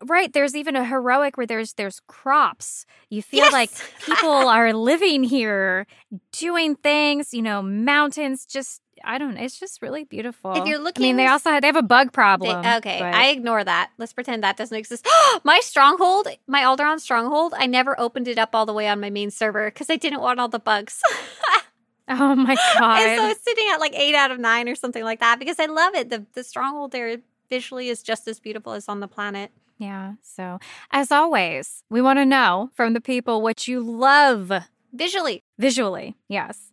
[0.05, 2.85] Right, there's even a heroic where there's there's crops.
[3.09, 3.53] You feel Yes!
[3.53, 3.71] like
[4.05, 5.87] people are living here,
[6.31, 7.33] doing things.
[7.33, 8.45] You know, mountains.
[8.45, 9.37] Just I don't.
[9.37, 10.53] It's just really beautiful.
[10.53, 12.65] If you're looking I mean, they also have, they have a bug They- problem.
[12.77, 13.89] okay, but- I ignore that.
[13.97, 15.07] Let's pretend that doesn't exist.
[15.43, 19.09] my stronghold, my Alderaan stronghold, I never opened it up all the way on my
[19.09, 21.01] main server because I didn't want all the bugs.
[22.09, 23.01] oh my god.
[23.01, 25.59] and so it's sitting at like eight out of nine or something like that because
[25.59, 26.09] I love it.
[26.09, 27.17] The the stronghold there
[27.49, 29.51] visually is just as beautiful as on the planet.
[29.77, 30.13] Yeah.
[30.21, 30.59] So
[30.91, 34.51] as always, we want to know from the people what you love
[34.93, 36.15] Visually, visually.
[36.27, 36.71] Yes.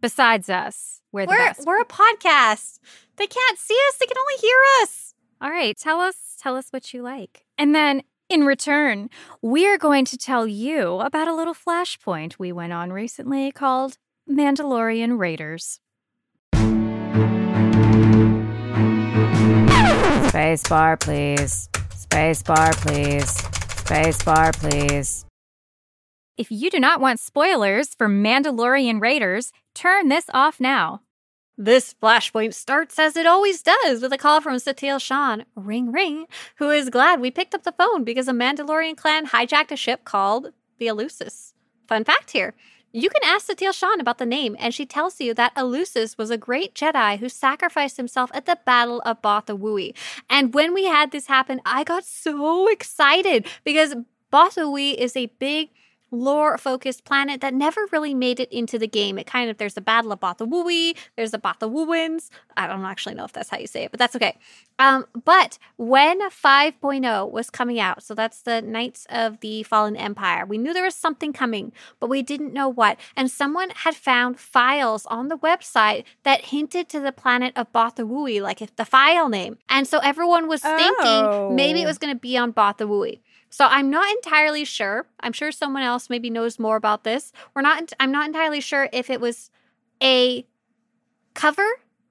[0.00, 2.80] Besides us, we're the we're we're a podcast.
[3.16, 5.14] They can't see us; they can only hear us.
[5.40, 7.46] All right, tell us tell us what you like.
[7.56, 9.08] And then in return,
[9.40, 13.96] we're going to tell you about a little flashpoint we went on recently called
[14.28, 15.80] Mandalorian Raiders.
[20.28, 21.70] Space bar, please.
[22.16, 23.28] Space bar, please.
[23.76, 25.26] Space bar, please.
[26.38, 31.02] If you do not want spoilers for Mandalorian Raiders, turn this off now.
[31.58, 36.24] This flashpoint starts as it always does with a call from Satil Shan, ring ring,
[36.56, 40.06] who is glad we picked up the phone because a Mandalorian clan hijacked a ship
[40.06, 41.52] called the Elusis.
[41.86, 42.54] Fun fact here.
[42.96, 46.30] You can ask Satil Shan about the name, and she tells you that Elusis was
[46.30, 49.94] a great Jedi who sacrificed himself at the Battle of Bothawui.
[50.30, 53.96] And when we had this happen, I got so excited because
[54.32, 55.68] Bothawui is a big
[56.10, 59.18] lore focused planet that never really made it into the game.
[59.18, 62.30] It kind of, there's a battle of Bothawui, there's the Botha Wuins.
[62.56, 64.36] I don't actually know if that's how you say it, but that's okay.
[64.78, 70.44] Um, but when 5.0 was coming out, so that's the Knights of the Fallen Empire,
[70.46, 72.98] we knew there was something coming, but we didn't know what.
[73.16, 78.40] And someone had found files on the website that hinted to the planet of Bothawui,
[78.40, 79.58] like if the file name.
[79.68, 80.76] And so everyone was Oh.
[80.76, 83.20] thinking maybe it was going to be on Bothawui.
[83.50, 85.06] So I'm not entirely sure.
[85.20, 87.32] I'm sure someone else maybe knows more about this.
[87.54, 87.92] We're not.
[88.00, 89.50] I'm not entirely sure if it was
[90.02, 90.46] a
[91.34, 91.66] cover,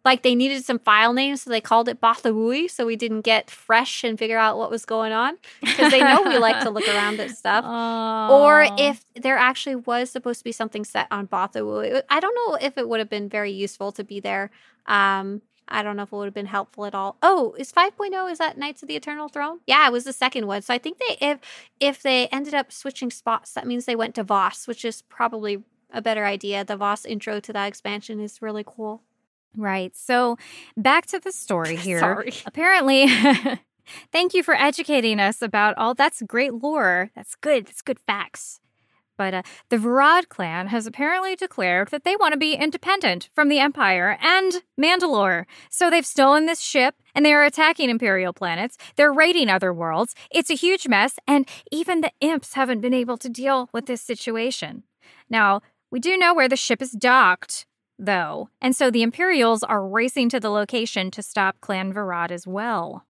[0.06, 3.50] like they needed some file names, so they called it Bothawui, so we didn't get
[3.50, 6.88] fresh and figure out what was going on because they know we like to look
[6.88, 7.66] around at stuff.
[7.66, 12.02] Or if there actually was supposed to be something set on Bothawui.
[12.10, 14.52] I don't know if it would have been very useful to be there.
[14.86, 17.18] Um, I don't know if it would have been helpful at all.
[17.22, 19.60] Oh, is 5.0 is that Knights of the Eternal Throne?
[19.66, 20.62] Yeah, it was the second one.
[20.62, 21.40] So I think they if
[21.80, 25.64] if they ended up switching spots, that means they went to Voss, which is probably
[25.92, 26.64] a better idea.
[26.64, 29.02] The Voss intro to that expansion is really cool.
[29.58, 29.96] Right.
[29.96, 30.38] So
[30.78, 32.26] back to the story here.
[32.46, 33.08] Apparently,
[34.12, 37.12] thank you for educating us about all that's great lore.
[37.16, 37.68] That's good.
[37.68, 38.60] That's good facts.
[39.18, 43.50] But uh, the Varad clan has apparently declared that they want to be independent from
[43.50, 45.46] the Empire and Mandalore.
[45.70, 48.78] So they've stolen this ship and they are attacking Imperial planets.
[48.96, 50.16] They're raiding other worlds.
[50.32, 54.02] It's a huge mess, and even the imps haven't been able to deal with this
[54.02, 54.84] situation.
[55.30, 57.66] Now, we do know where the ship is docked,
[57.98, 62.46] though, and so the Imperials are racing to the location to stop Clan Varad as
[62.46, 63.06] well.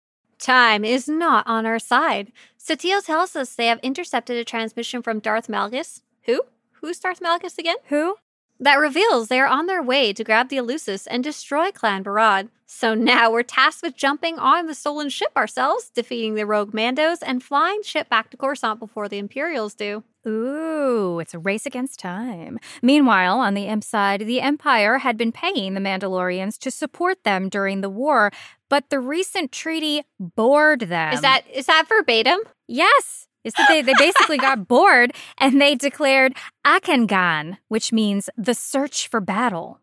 [0.41, 2.32] Time is not on our side.
[2.60, 6.01] Satele tells us they have intercepted a transmission from Darth Malgus.
[6.23, 6.41] Who?
[6.82, 7.75] Who's Darth Malgus again?
[7.89, 8.15] Who?
[8.60, 12.49] That reveals they are on their way to grab the Eleusis and destroy Clan Varad.
[12.65, 17.19] So now we're tasked with jumping on the stolen ship ourselves, defeating the rogue Mandos,
[17.23, 20.04] and flying ship back to Coruscant before the Imperials do.
[20.27, 22.60] Ooh, it's a race against time.
[22.82, 27.49] Meanwhile, on the Imp side, the Empire had been paying the Mandalorians to support them
[27.49, 28.32] during the war,
[28.71, 31.13] but the recent treaty bored them.
[31.13, 32.39] Is that is that verbatim?
[32.69, 33.27] Yes.
[33.43, 39.10] Is that they, they basically got bored and they declared Akengan, which means the search
[39.10, 39.79] for battle.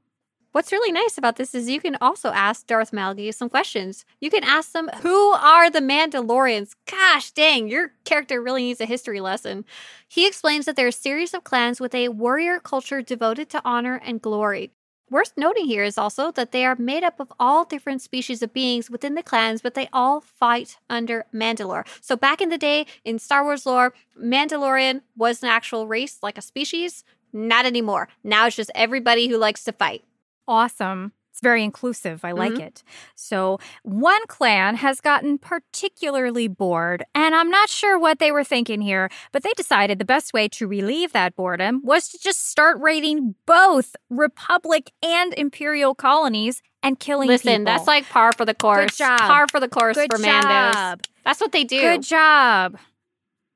[0.53, 4.07] What's really nice about this is you can also ask Darth Malgus some questions.
[4.21, 6.71] You can ask them, who are the Mandalorians?
[6.91, 9.67] Gosh dang, your character really needs a history lesson.
[10.09, 14.01] He explains that they're a series of clans with a warrior culture devoted to honor
[14.03, 14.73] and glory.
[15.11, 18.53] Worth noting here is also that they are made up of all different species of
[18.53, 21.87] beings within the clans, but they all fight under Mandalore.
[22.03, 26.37] So back in the day in Star Wars lore, Mandalorian was an actual race, like
[26.37, 27.05] a species.
[27.33, 28.09] Not anymore.
[28.23, 30.05] Now it's just everybody who likes to fight.
[30.47, 31.13] Awesome.
[31.39, 32.25] It's very inclusive.
[32.25, 32.63] I like Mhm.
[32.67, 32.83] it.
[33.15, 38.81] So, one clan has gotten particularly bored, and I'm not sure what they were thinking
[38.81, 42.77] here, but they decided the best way to relieve that boredom was to just start
[42.81, 47.65] raiding both Republic and Imperial colonies and killing Listen, people.
[47.67, 48.97] that's like par for the course.
[48.99, 49.21] job.
[49.21, 50.99] Par for the course Good for Mandos.
[51.25, 51.81] That's what they do.
[51.81, 52.77] Good job.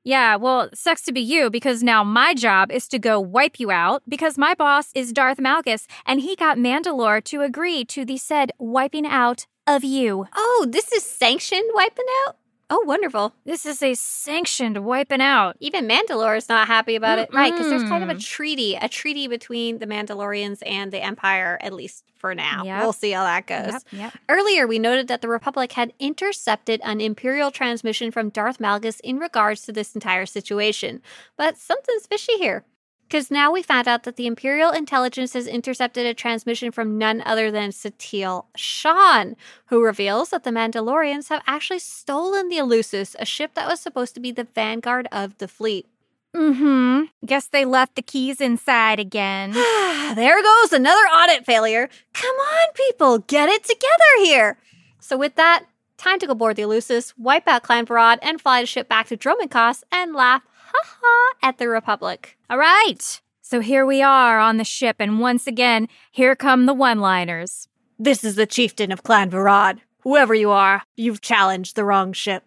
[0.03, 3.71] Yeah, well, sucks to be you because now my job is to go wipe you
[3.71, 8.17] out because my boss is Darth Malgus and he got Mandalore to agree to the
[8.17, 10.27] said wiping out of you.
[10.35, 12.35] Oh, this is sanctioned wiping out?
[12.75, 13.35] Oh, wonderful.
[13.45, 15.57] This is a sanctioned wiping out.
[15.59, 17.31] Even Mandalore is not happy about it.
[17.31, 21.59] Right, because there's kind of a treaty, a treaty between the Mandalorians and the Empire,
[21.61, 22.63] at least for now.
[22.63, 22.81] Yep.
[22.81, 23.73] We'll see how that goes.
[23.73, 24.13] Yep, yep.
[24.27, 29.19] Earlier, we noted that the Republic had intercepted an Imperial transmission from Darth Malgus in
[29.19, 30.99] regards to this entire situation.
[31.37, 32.65] But something's fishy here.
[33.07, 37.21] Because now we found out that the Imperial intelligence has intercepted a transmission from none
[37.25, 39.35] other than Satele Shan,
[39.67, 44.15] who reveals that the Mandalorians have actually stolen the Eleusis, a ship that was supposed
[44.15, 45.87] to be the vanguard of the fleet.
[46.35, 47.03] Mm-hmm.
[47.25, 49.51] Guess they left the keys inside again.
[50.15, 51.89] there goes another audit failure.
[52.13, 54.57] Come on, people, get it together here.
[54.99, 55.65] So, with that,
[55.97, 59.07] time to go board the Eleusis, wipe out Clan Varad, and fly the ship back
[59.07, 60.41] to Dromund Kaas and laugh
[60.73, 62.37] ha ha at the Republic.
[62.49, 63.21] All right.
[63.41, 67.67] So here we are on the ship, and once again, here come the one-liners.
[67.99, 69.79] This is the chieftain of Clan Varad.
[70.01, 72.43] Whoever you are, you've challenged the wrong ship.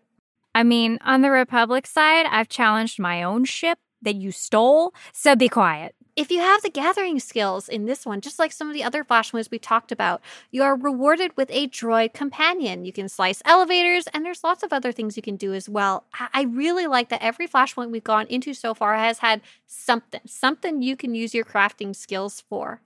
[0.54, 5.34] I mean, on the Republic side, I've challenged my own ship that you stole, so
[5.34, 5.94] be quiet.
[6.16, 9.04] If you have the gathering skills in this one, just like some of the other
[9.04, 12.86] Flash Flashpoints we talked about, you are rewarded with a droid companion.
[12.86, 16.04] You can slice elevators, and there's lots of other things you can do as well.
[16.32, 20.80] I really like that every Flashpoint we've gone into so far has had something, something
[20.80, 22.80] you can use your crafting skills for.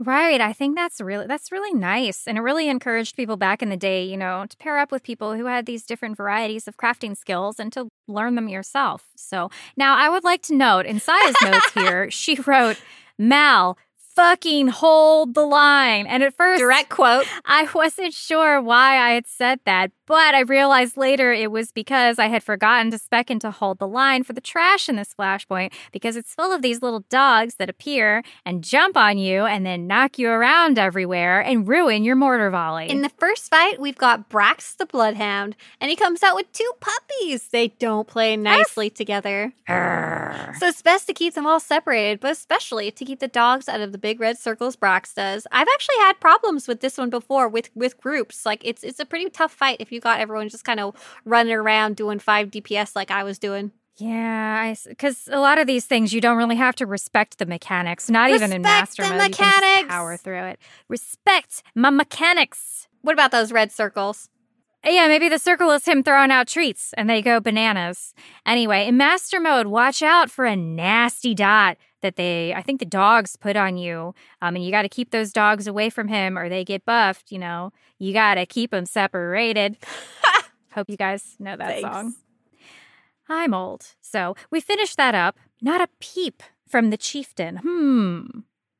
[0.00, 0.40] Right.
[0.40, 2.28] I think that's really that's really nice.
[2.28, 5.02] And it really encouraged people back in the day, you know, to pair up with
[5.02, 9.06] people who had these different varieties of crafting skills and to learn them yourself.
[9.16, 12.80] So now I would like to note in Scya's notes here, she wrote,
[13.18, 13.76] Mal,
[14.14, 16.06] fucking hold the line.
[16.06, 17.26] And at first Direct quote.
[17.44, 22.18] I wasn't sure why I had said that, but I realized later it was because
[22.18, 25.14] I had forgotten to spec in to hold the line for the trash in this
[25.14, 29.66] flashpoint because it's full of these little dogs that appear and jump on you and
[29.66, 32.88] then knock you around everywhere and ruin your mortar volley.
[32.88, 36.72] In the first fight, we've got Brax the Bloodhound, and he comes out with two
[36.80, 37.48] puppies.
[37.48, 39.52] They don't play nicely together.
[39.68, 40.54] Arr.
[40.58, 43.82] So it's best to keep them all separated, but especially to keep the dogs out
[43.82, 45.46] of the big red circles Brax does.
[45.52, 48.46] I've actually had problems with this one before with with groups.
[48.46, 50.94] Like it's it's a pretty tough fight if you got everyone just kind of
[51.24, 53.72] running around doing five DPS like I was doing.
[53.96, 58.08] Yeah, because a lot of these things you don't really have to respect the mechanics.
[58.08, 59.88] Not even in Master the mode, you can just mechanics.
[59.88, 60.60] power through it.
[60.88, 62.86] Respect my mechanics.
[63.02, 64.28] What about those red circles?
[64.86, 68.14] Uh, yeah, maybe the circle is him throwing out treats and they go bananas.
[68.46, 72.86] Anyway, in master mode, watch out for a nasty dot that they, I think the
[72.86, 74.14] dogs put on you.
[74.40, 77.30] Um, and you got to keep those dogs away from him or they get buffed,
[77.30, 77.72] you know.
[77.98, 79.76] You got to keep them separated.
[80.72, 81.88] Hope you guys know that Thanks.
[81.88, 82.14] song.
[83.28, 83.94] I'm old.
[84.00, 85.38] So we finished that up.
[85.60, 87.56] Not a peep from the chieftain.
[87.56, 88.26] Hmm.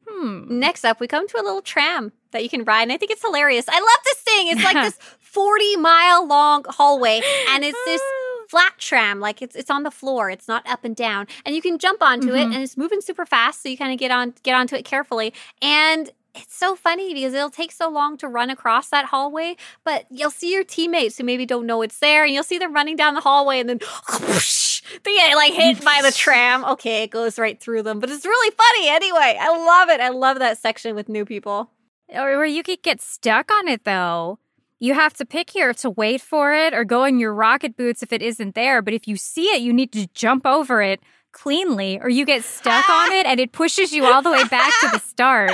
[0.09, 0.59] Hmm.
[0.59, 3.11] Next up, we come to a little tram that you can ride, and I think
[3.11, 3.67] it's hilarious.
[3.69, 4.49] I love this thing.
[4.49, 8.03] It's like this 40 mile long hallway, and it's this
[8.49, 10.31] flat tram, like it's it's on the floor.
[10.31, 12.55] It's not up and down, and you can jump onto it, Mhm.
[12.55, 13.63] and it's moving super fast.
[13.63, 15.33] So you kind of get on get onto it carefully,
[15.63, 20.05] and it's so funny because it'll take so long to run across that hallway, but
[20.11, 22.97] you'll see your teammates who maybe don't know it's there, and you'll see them running
[22.97, 23.79] down the hallway, and then
[25.05, 26.65] they get like hit by the tram.
[26.79, 29.37] Okay, it goes right through them, but it's really funny anyway.
[29.41, 30.01] I love it.
[30.01, 31.71] I love that section with new people.
[32.11, 34.39] Or where you could get stuck on it though.
[34.81, 38.03] You have to pick here to wait for it or go in your rocket boots
[38.03, 38.81] if it isn't there.
[38.81, 41.01] But if you see it, you need to jump over it
[41.33, 44.73] cleanly or you get stuck on it and it pushes you all the way back
[44.81, 45.51] to the start.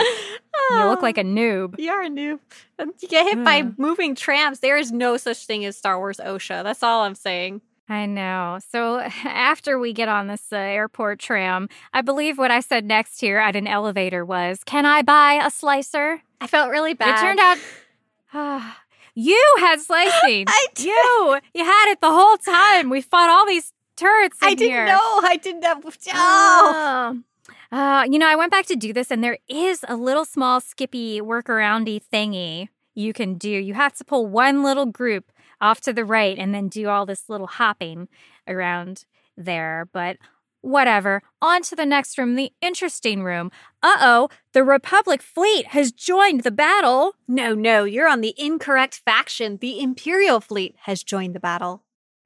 [0.70, 1.78] You look like a noob.
[1.78, 2.38] You are a noob.
[2.78, 4.60] You get hit by moving trams.
[4.60, 6.62] There is no such thing as Star Wars OSHA.
[6.62, 7.62] That's all I'm saying.
[7.88, 8.58] I know.
[8.70, 13.20] So after we get on this uh, airport tram, I believe what I said next
[13.20, 16.22] here at an elevator was, Can I buy a slicer?
[16.40, 17.18] I felt really bad.
[17.18, 18.72] It turned out
[19.14, 20.44] you had slicing.
[20.48, 20.86] I did.
[20.86, 22.90] You, you had it the whole time.
[22.90, 24.38] We fought all these turrets.
[24.42, 24.86] In I didn't here.
[24.86, 25.20] know.
[25.22, 25.84] I didn't have.
[26.14, 27.22] Oh.
[27.46, 27.76] Oh.
[27.76, 30.60] Uh, you know, I went back to do this, and there is a little small
[30.60, 33.48] skippy workaroundy thingy you can do.
[33.50, 37.04] You have to pull one little group off to the right and then do all
[37.04, 38.08] this little hopping
[38.46, 39.04] around
[39.36, 39.88] there.
[39.92, 40.18] But
[40.64, 41.22] whatever.
[41.42, 43.50] On to the next room, the interesting room.
[43.82, 47.14] Uh oh, the Republic fleet has joined the battle.
[47.28, 49.58] No, no, you're on the incorrect faction.
[49.58, 51.82] The Imperial fleet has joined the battle.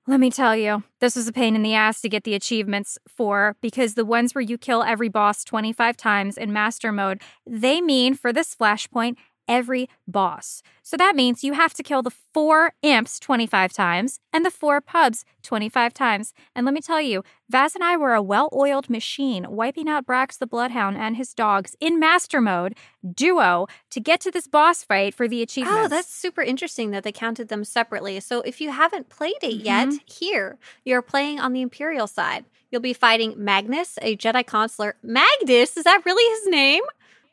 [0.06, 2.96] Let me tell you, this was a pain in the ass to get the achievements
[3.06, 7.82] for because the ones where you kill every boss 25 times in master mode, they
[7.82, 9.16] mean for this flashpoint,
[9.48, 10.62] every boss.
[10.82, 14.80] So that means you have to kill the four imps 25 times and the four
[14.80, 16.32] pubs 25 times.
[16.54, 20.06] And let me tell you, Vaz and I were a well oiled machine wiping out
[20.06, 22.74] Brax the Bloodhound and his dogs in master mode,
[23.14, 25.78] duo, to get to this boss fight for the achievement.
[25.78, 28.20] Oh, that's super interesting that they counted them separately.
[28.20, 29.96] So if you haven't played it yet, mm-hmm.
[30.06, 32.44] here you're playing on the Imperial side.
[32.70, 34.96] You'll be fighting Magnus, a Jedi consular.
[35.02, 36.82] Magnus, is that really his name?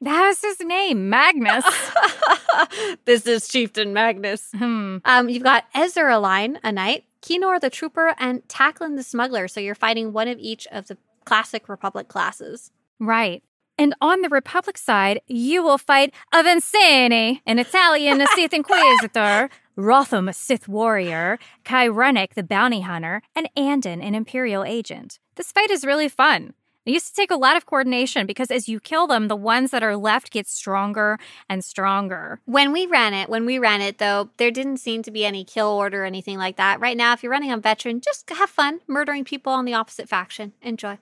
[0.01, 1.65] That was his name, Magnus.
[3.05, 4.49] this is Chieftain Magnus.
[4.55, 4.97] hmm.
[5.05, 9.47] Um, you've got Ezra Line, a knight, Kenor the trooper, and Tacklin the smuggler.
[9.47, 12.71] So you're fighting one of each of the classic Republic classes.
[12.99, 13.43] Right.
[13.77, 20.29] And on the Republic side, you will fight Avancini, an Italian a Sith Inquisitor, Rotham,
[20.29, 25.19] a Sith warrior, Kyrenic, the bounty hunter, and Andon, an Imperial agent.
[25.35, 26.53] This fight is really fun.
[26.85, 29.71] It used to take a lot of coordination because as you kill them, the ones
[29.71, 31.17] that are left get stronger
[31.49, 32.39] and stronger.
[32.45, 35.43] When we ran it, when we ran it though, there didn't seem to be any
[35.43, 36.79] kill order or anything like that.
[36.79, 40.07] Right now, if you're running on veteran, just have fun murdering people on the opposite
[40.07, 40.53] faction.
[40.61, 40.99] Enjoy.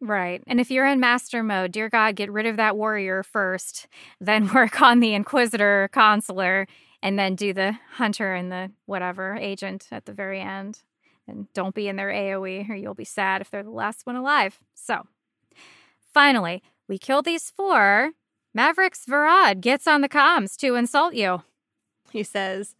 [0.00, 0.42] Right.
[0.46, 3.88] And if you're in master mode, dear God, get rid of that warrior first,
[4.20, 6.66] then work on the Inquisitor consular,
[7.02, 10.80] and then do the hunter and the whatever agent at the very end.
[11.28, 14.14] And don't be in their AoE, or you'll be sad if they're the last one
[14.14, 14.60] alive.
[14.74, 15.06] So,
[16.16, 18.12] finally, we kill these four.
[18.56, 21.42] Mavrix Varad gets on the comms to insult you.
[22.10, 22.74] He says,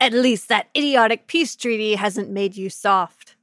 [0.00, 3.36] At least that idiotic peace treaty hasn't made you soft.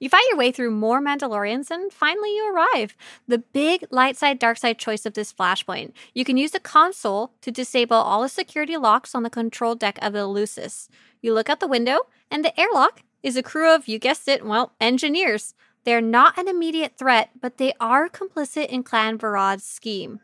[0.00, 2.96] You fight your way through more Mandalorians and finally you arrive.
[3.28, 5.92] The big light side, dark side choice of this flashpoint.
[6.14, 9.98] You can use the console to disable all the security locks on the control deck
[10.00, 10.88] of the Eleusis.
[11.20, 14.46] You look out the window, and the airlock is a crew of, you guessed it,
[14.46, 15.52] well, engineers.
[15.86, 20.18] They're not an immediate threat, but they are complicit in Clan Varad's scheme.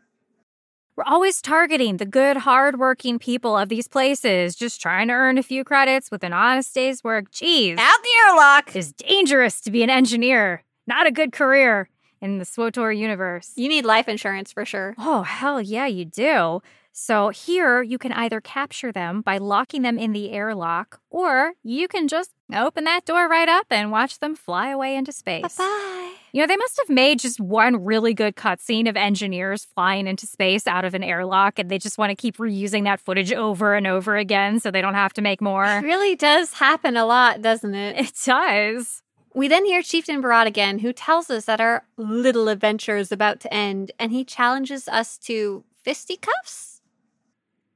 [0.97, 5.43] We're always targeting the good, hardworking people of these places, just trying to earn a
[5.43, 7.31] few credits with an honest day's work.
[7.31, 7.77] Jeez.
[7.77, 8.75] Out the airlock!
[8.75, 10.63] is dangerous to be an engineer.
[10.85, 11.87] Not a good career
[12.21, 13.53] in the SWTOR universe.
[13.55, 14.95] You need life insurance for sure.
[14.97, 16.61] Oh, hell yeah, you do.
[16.95, 21.87] So here you can either capture them by locking them in the airlock, or you
[21.87, 25.57] can just open that door right up and watch them fly away into space.
[25.57, 26.13] Bye.
[26.31, 30.27] You know, they must have made just one really good cutscene of engineers flying into
[30.27, 33.73] space out of an airlock, and they just want to keep reusing that footage over
[33.73, 35.65] and over again so they don't have to make more.
[35.65, 37.97] It really does happen a lot, doesn't it?
[37.97, 39.01] It does.
[39.35, 43.39] We then hear Chieftain Varad again, who tells us that our little adventure is about
[43.41, 46.72] to end, and he challenges us to fisticuffs.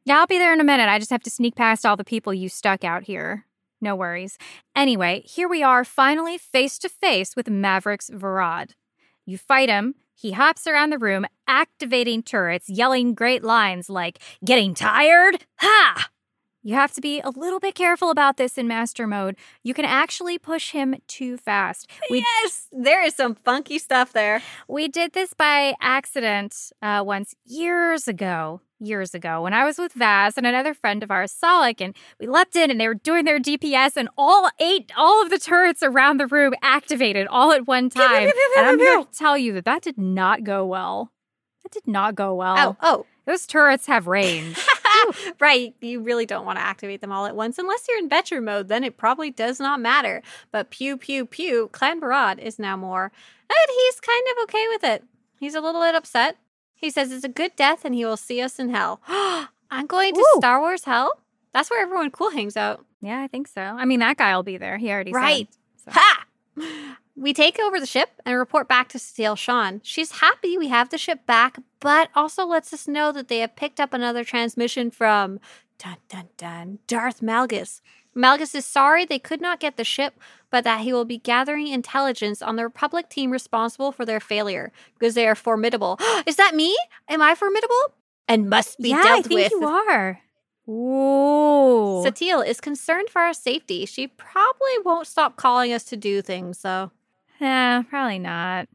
[0.08, 0.88] Yeah, I'll be there in a minute.
[0.88, 3.46] I just have to sneak past all the people you stuck out here.
[3.82, 4.38] No worries.
[4.74, 8.70] Anyway, here we are, finally face to face with Mavrix Varad.
[9.26, 9.96] You fight him.
[10.16, 15.46] He hops around the room, activating turrets, yelling great lines like, Getting tired?
[15.58, 16.08] Ha!
[16.64, 19.36] You have to be a little bit careful about this in master mode.
[19.62, 21.92] You can actually push him too fast.
[22.10, 24.42] We, yes, there is some funky stuff there.
[24.70, 28.62] We did this by accident uh, once years ago.
[28.80, 32.28] Years ago, when I was with Vaz and another friend of ours, Solik, and we
[32.28, 35.82] leapt in and they were doing their DPS, and all eight, all of the turrets
[35.82, 38.30] around the room activated all at one time.
[38.58, 41.12] and I'm here to tell you that that did not go well.
[41.64, 42.78] That did not go well.
[42.82, 43.06] Oh, oh.
[43.26, 44.64] Those turrets have range.
[45.40, 45.74] right.
[45.82, 48.68] You really don't want to activate them all at once unless you're in Betcher mode,
[48.68, 50.22] then it probably does not matter.
[50.52, 53.12] But pew, pew, pew, Clan Varad is now more.
[53.50, 55.04] And he's kind of okay with it.
[55.40, 56.38] He's a little bit upset.
[56.78, 59.02] He says it's a good death and he will see us in hell.
[59.70, 60.38] I'm going to Ooh.
[60.38, 61.12] Star Wars Hell?
[61.52, 62.86] That's where everyone cool hangs out.
[63.02, 63.62] Yeah, I think so.
[63.62, 64.78] I mean, that guy will be there.
[64.78, 65.50] He already right.
[65.78, 65.94] said.
[65.94, 66.00] So.
[66.00, 66.26] Ha!
[67.20, 69.82] We take over the ship and report back to Satele Shan.
[69.84, 73.56] She's happy we have the ship back, but also lets us know that they have
[73.56, 75.40] picked up another transmission from
[75.80, 77.82] dun dun dun Darth Malgus.
[78.16, 80.20] Malgus is sorry they could not get the ship,
[80.52, 84.72] but that he will be gathering intelligence on the Republic team responsible for their failure
[84.98, 86.00] because they are formidable.
[86.26, 86.78] is that me?
[87.10, 87.94] Am I formidable?
[88.28, 89.52] And must be yeah, dealt I think with.
[89.52, 90.20] You are.
[90.70, 92.04] Ooh.
[92.06, 93.86] Satele is concerned for our safety.
[93.86, 96.92] She probably won't stop calling us to do things, though.
[97.40, 98.68] Yeah, probably not.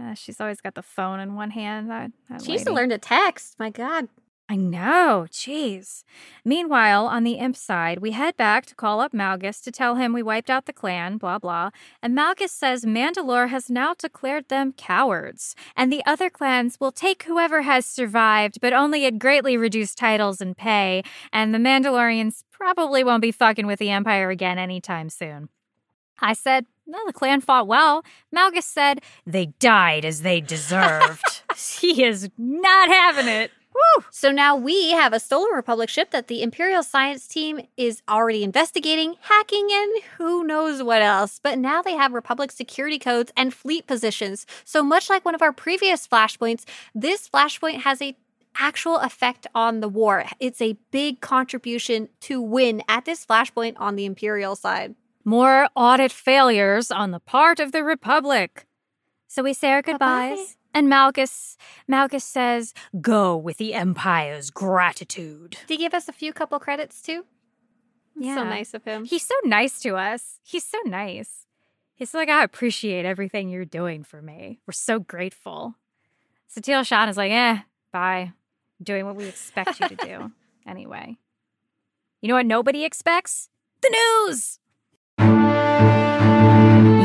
[0.00, 1.90] Uh, she's always got the phone in one hand.
[1.90, 3.56] That, that she used to learn to text.
[3.58, 4.08] My God.
[4.50, 5.28] I know.
[5.30, 6.02] Jeez.
[6.44, 10.12] Meanwhile, on the imp side, we head back to call up Malgus to tell him
[10.12, 11.70] we wiped out the clan, blah, blah.
[12.02, 17.22] And Malgus says Mandalore has now declared them cowards, and the other clans will take
[17.22, 23.04] whoever has survived, but only at greatly reduced titles and pay, and the Mandalorians probably
[23.04, 25.48] won't be fucking with the Empire again anytime soon.
[26.20, 28.04] I said, no, the clan fought well.
[28.34, 31.42] Malgus said they died as they deserved.
[31.80, 33.52] he is not having it.
[33.72, 34.04] Woo!
[34.10, 38.42] So now we have a Stolen Republic ship that the Imperial Science Team is already
[38.42, 41.40] investigating, hacking, and who knows what else.
[41.42, 44.46] But now they have Republic security codes and fleet positions.
[44.64, 46.64] So much like one of our previous flashpoints,
[46.94, 48.16] this flashpoint has a
[48.56, 50.24] actual effect on the war.
[50.40, 54.96] It's a big contribution to win at this flashpoint on the Imperial side.
[55.24, 58.66] More audit failures on the part of the Republic.
[59.28, 60.38] So we say our goodbyes.
[60.38, 60.59] Bye-bye.
[60.72, 61.56] And Malgus,
[61.90, 67.02] Malgus says, "Go with the Empire's gratitude." Did he give us a few couple credits
[67.02, 67.24] too?
[68.16, 69.04] Yeah, so nice of him.
[69.04, 70.40] He's so nice to us.
[70.44, 71.46] He's so nice.
[71.94, 74.60] He's like, "I appreciate everything you're doing for me.
[74.66, 75.74] We're so grateful."
[76.54, 77.58] Satele Shan is like, "Eh,
[77.92, 78.32] bye.
[78.82, 80.32] Doing what we expect you to do
[80.66, 81.18] anyway."
[82.20, 83.48] You know what nobody expects?
[83.80, 84.58] The news.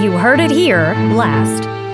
[0.03, 1.84] You heard it here last.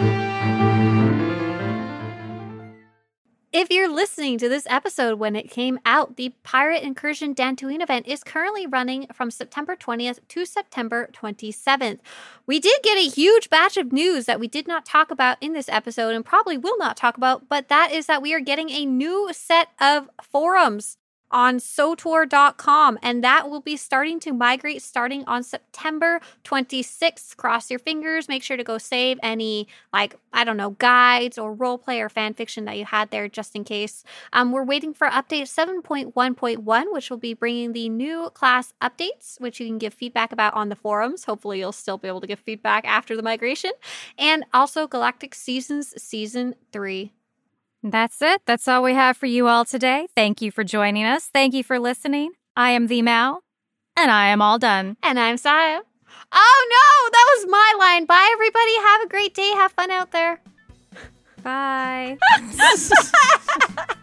[3.54, 8.08] If you're listening to this episode when it came out, the Pirate Incursion Dantooine event
[8.08, 11.99] is currently running from September 20th to September 27th.
[12.47, 15.52] We did get a huge batch of news that we did not talk about in
[15.52, 18.70] this episode and probably will not talk about, but that is that we are getting
[18.70, 20.97] a new set of forums
[21.32, 27.36] on swtor.com and that will be starting to migrate starting on September 26th.
[27.38, 31.53] Cross your fingers, make sure to go save any like I don't know, guides or
[31.53, 34.03] role play or fan fiction that you had there just in case.
[34.34, 39.59] Um, we're waiting for update 7.1.1 which will be bringing the new class updates which
[39.59, 41.25] you can give feedback about on the forums.
[41.25, 43.71] Hopefully you'll still be able to give feedback after the migration
[44.17, 47.11] and also Galactic Seasons season 3
[47.84, 48.41] that's it.
[48.45, 50.07] That's all we have for you all today.
[50.15, 51.29] Thank you for joining us.
[51.34, 52.32] Thank you for listening.
[52.55, 53.43] I am the Mal,
[53.97, 54.97] and I am all done.
[55.01, 55.79] And I'm Scya.
[56.34, 58.05] Oh no, that was my line.
[58.05, 58.75] Bye, everybody.
[58.77, 59.51] Have a great day.
[59.55, 60.39] Have fun out there.
[61.43, 62.17] Bye.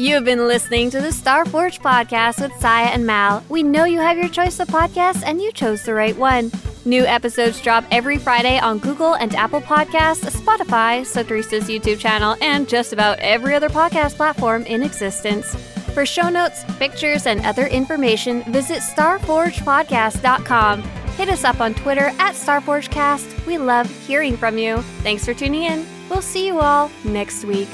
[0.00, 3.44] You've been listening to the Star Forge podcast with Scya and Mal.
[3.50, 6.50] We know you have your choice of podcasts, and you chose the right one.
[6.86, 12.66] New episodes drop every Friday on Google and Apple Podcasts, Spotify, Sathrista's YouTube channel, and
[12.66, 15.54] just about every other podcast platform in existence.
[15.92, 20.82] For show notes, pictures, and other information, visit starforgepodcast.com.
[20.82, 23.44] Hit us up on Twitter at StarforgeCast.
[23.44, 24.78] We love hearing from you.
[25.02, 25.84] Thanks for tuning in.
[26.08, 27.68] We'll see you all next week.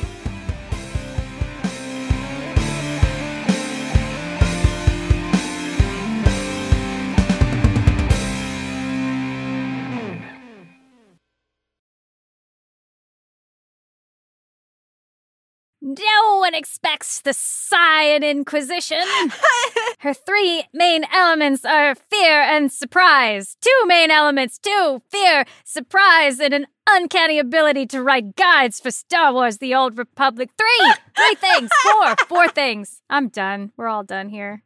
[16.46, 19.02] One expects the Scion Inquisition.
[19.98, 23.56] Her three main elements are fear and surprise.
[23.60, 29.32] Two main elements, too fear, surprise, and an uncanny ability to write guides for Star
[29.32, 30.50] Wars The Old Republic.
[30.56, 30.94] Three!
[31.16, 31.68] Three things!
[31.82, 32.14] Four!
[32.28, 33.02] Four things.
[33.10, 33.72] I'm done.
[33.76, 34.62] We're all done here.